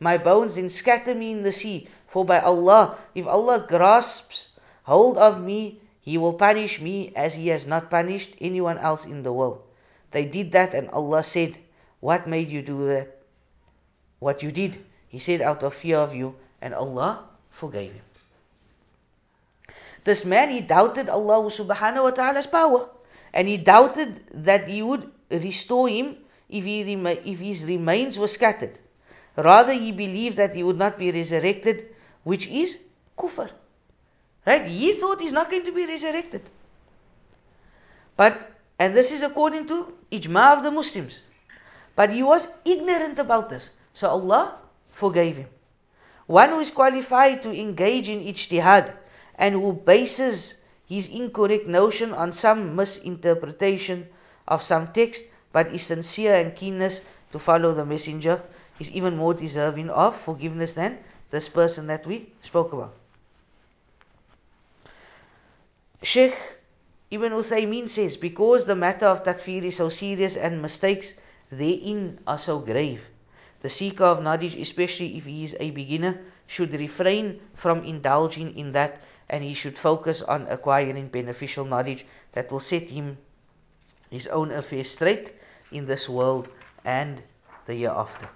my 0.00 0.16
bones, 0.16 0.54
then 0.54 0.68
scatter 0.68 1.14
me 1.14 1.32
in 1.32 1.42
the 1.42 1.52
sea. 1.52 1.88
For 2.06 2.24
by 2.24 2.38
Allah, 2.40 2.96
if 3.14 3.26
Allah 3.26 3.66
grasps 3.68 4.48
hold 4.84 5.18
of 5.18 5.42
me, 5.42 5.80
He 6.00 6.16
will 6.16 6.34
punish 6.34 6.80
me 6.80 7.12
as 7.16 7.34
He 7.34 7.48
has 7.48 7.66
not 7.66 7.90
punished 7.90 8.34
anyone 8.40 8.78
else 8.78 9.04
in 9.04 9.22
the 9.22 9.32
world. 9.32 9.62
They 10.10 10.24
did 10.24 10.52
that, 10.52 10.74
and 10.74 10.88
Allah 10.90 11.22
said, 11.22 11.58
What 12.00 12.26
made 12.26 12.50
you 12.50 12.62
do 12.62 12.86
that? 12.88 13.16
What 14.18 14.42
you 14.42 14.50
did? 14.50 14.78
He 15.08 15.18
said, 15.18 15.42
Out 15.42 15.62
of 15.62 15.74
fear 15.74 15.98
of 15.98 16.14
you, 16.14 16.34
and 16.60 16.74
Allah 16.74 17.24
forgave 17.50 17.92
him. 17.92 18.02
This 20.04 20.24
man, 20.24 20.50
he 20.50 20.60
doubted 20.60 21.08
Allah 21.08 21.44
subhanahu 21.50 22.02
wa 22.02 22.10
ta'ala's 22.10 22.46
power. 22.46 22.88
And 23.32 23.46
he 23.46 23.58
doubted 23.58 24.20
that 24.44 24.68
he 24.68 24.82
would 24.82 25.10
restore 25.30 25.88
him 25.88 26.16
if, 26.48 26.64
he 26.64 26.80
if 26.80 27.38
his 27.38 27.64
remains 27.64 28.18
were 28.18 28.28
scattered. 28.28 28.78
Rather, 29.36 29.72
he 29.72 29.92
believed 29.92 30.38
that 30.38 30.54
he 30.54 30.62
would 30.62 30.78
not 30.78 30.98
be 30.98 31.10
resurrected, 31.12 31.94
which 32.24 32.48
is 32.48 32.78
kufr. 33.16 33.50
Right? 34.46 34.66
He 34.66 34.94
thought 34.94 35.20
he's 35.20 35.32
not 35.32 35.50
going 35.50 35.64
to 35.66 35.72
be 35.72 35.86
resurrected. 35.86 36.42
But, 38.16 38.50
and 38.78 38.96
this 38.96 39.12
is 39.12 39.22
according 39.22 39.66
to 39.66 39.92
ijma 40.12 40.56
of 40.56 40.62
the 40.62 40.70
Muslims. 40.70 41.20
But 41.96 42.12
he 42.12 42.22
was 42.22 42.48
ignorant 42.64 43.18
about 43.18 43.48
this. 43.48 43.70
So 43.92 44.08
Allah 44.08 44.60
forgave 44.92 45.36
him. 45.36 45.48
One 46.26 46.50
who 46.50 46.60
is 46.60 46.70
qualified 46.70 47.42
to 47.42 47.50
engage 47.50 48.08
in 48.08 48.20
ijtihad 48.20 48.92
and 49.34 49.54
who 49.54 49.72
bases 49.72 50.54
his 50.86 51.08
incorrect 51.08 51.66
notion 51.66 52.12
on 52.12 52.32
some 52.32 52.76
misinterpretation 52.76 54.08
of 54.46 54.62
some 54.62 54.92
text 54.92 55.24
but 55.52 55.72
is 55.72 55.82
sincere 55.82 56.36
and 56.36 56.54
keenness 56.54 57.02
to 57.32 57.38
follow 57.38 57.72
the 57.72 57.84
messenger 57.84 58.42
is 58.78 58.90
even 58.92 59.16
more 59.16 59.34
deserving 59.34 59.90
of 59.90 60.14
forgiveness 60.16 60.74
than 60.74 60.98
this 61.30 61.48
person 61.48 61.88
that 61.88 62.06
we 62.06 62.30
spoke 62.42 62.72
about. 62.72 62.94
Sheikh 66.02 66.36
Ibn 67.10 67.32
Uthaymeen 67.32 67.88
says, 67.88 68.16
because 68.16 68.66
the 68.66 68.76
matter 68.76 69.06
of 69.06 69.24
takfir 69.24 69.62
is 69.64 69.76
so 69.76 69.88
serious 69.88 70.36
and 70.36 70.60
mistakes 70.60 71.14
therein 71.50 72.18
are 72.26 72.38
so 72.38 72.58
grave, 72.58 73.08
the 73.62 73.70
seeker 73.70 74.04
of 74.04 74.22
knowledge, 74.22 74.54
especially 74.56 75.16
if 75.16 75.24
he 75.24 75.42
is 75.42 75.56
a 75.58 75.70
beginner, 75.70 76.20
should 76.46 76.72
refrain 76.74 77.40
from 77.54 77.82
indulging 77.84 78.56
in 78.56 78.72
that 78.72 79.00
and 79.30 79.42
he 79.42 79.54
should 79.54 79.78
focus 79.78 80.20
on 80.22 80.46
acquiring 80.48 81.08
beneficial 81.08 81.64
knowledge 81.64 82.04
that 82.32 82.50
will 82.52 82.60
set 82.60 82.90
him 82.90 83.16
his 84.10 84.26
own 84.26 84.50
affairs 84.52 84.90
straight 84.90 85.32
in 85.72 85.86
this 85.86 86.08
world 86.08 86.48
and 86.84 87.22
the 87.66 87.74
year 87.74 87.90
after. 87.90 88.28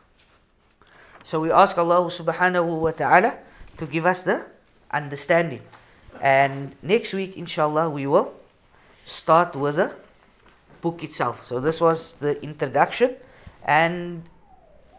So 1.24 1.40
we 1.40 1.50
ask 1.52 1.76
Allah 1.78 2.04
subhanahu 2.08 2.80
wa 2.80 2.90
ta'ala 2.90 3.36
to 3.78 3.86
give 3.86 4.06
us 4.06 4.22
the 4.24 4.44
understanding. 4.90 5.62
And 6.20 6.74
next 6.82 7.14
week, 7.14 7.36
inshallah, 7.36 7.88
we 7.88 8.06
will 8.06 8.34
start 9.11 9.55
with 9.55 9.75
the 9.75 9.95
book 10.81 11.03
itself. 11.03 11.47
So 11.47 11.59
this 11.59 11.81
was 11.81 12.13
the 12.13 12.41
introduction, 12.43 13.15
and 13.65 14.23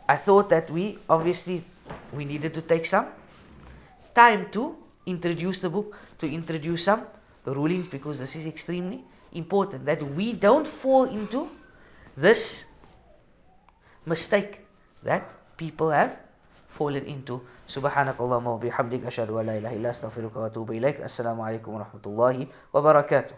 I 0.09 0.17
thought 0.17 0.49
that 0.51 0.71
we 0.71 0.99
obviously 1.09 1.65
we 2.13 2.25
needed 2.25 2.55
to 2.55 2.63
take 2.63 2.87
some 2.87 3.07
time 4.15 4.51
to 4.53 4.77
introduce 5.07 5.61
the 5.61 5.71
book, 5.71 5.97
to 6.19 6.27
introduce 6.27 6.85
some 6.85 7.07
rulings, 7.45 7.89
because 7.89 8.19
this 8.19 8.37
is 8.37 8.47
extremely 8.47 9.05
important 9.33 9.85
that 9.87 10.03
we 10.03 10.33
don't 10.33 10.67
fall 10.67 11.05
into 11.05 11.49
this 12.17 12.65
mistake 14.07 14.67
that 15.03 15.33
people 15.57 15.91
have 15.91 16.19
fallen 16.69 17.05
into. 17.05 17.41
سبحانك 17.69 18.17
اللهم 18.21 18.47
وبحمدك 18.47 19.07
أشهد 19.07 19.31
أن 19.31 19.47
لا 19.47 19.59
إله 19.59 19.77
إلا 19.77 19.91
أستغفرك 19.91 20.37
وأتوب 20.37 20.73
إليك 20.73 21.01
السلام 21.05 21.41
عليكم 21.41 21.73
ورحمة 21.73 22.05
الله 22.07 22.47
وبركاته 22.73 23.37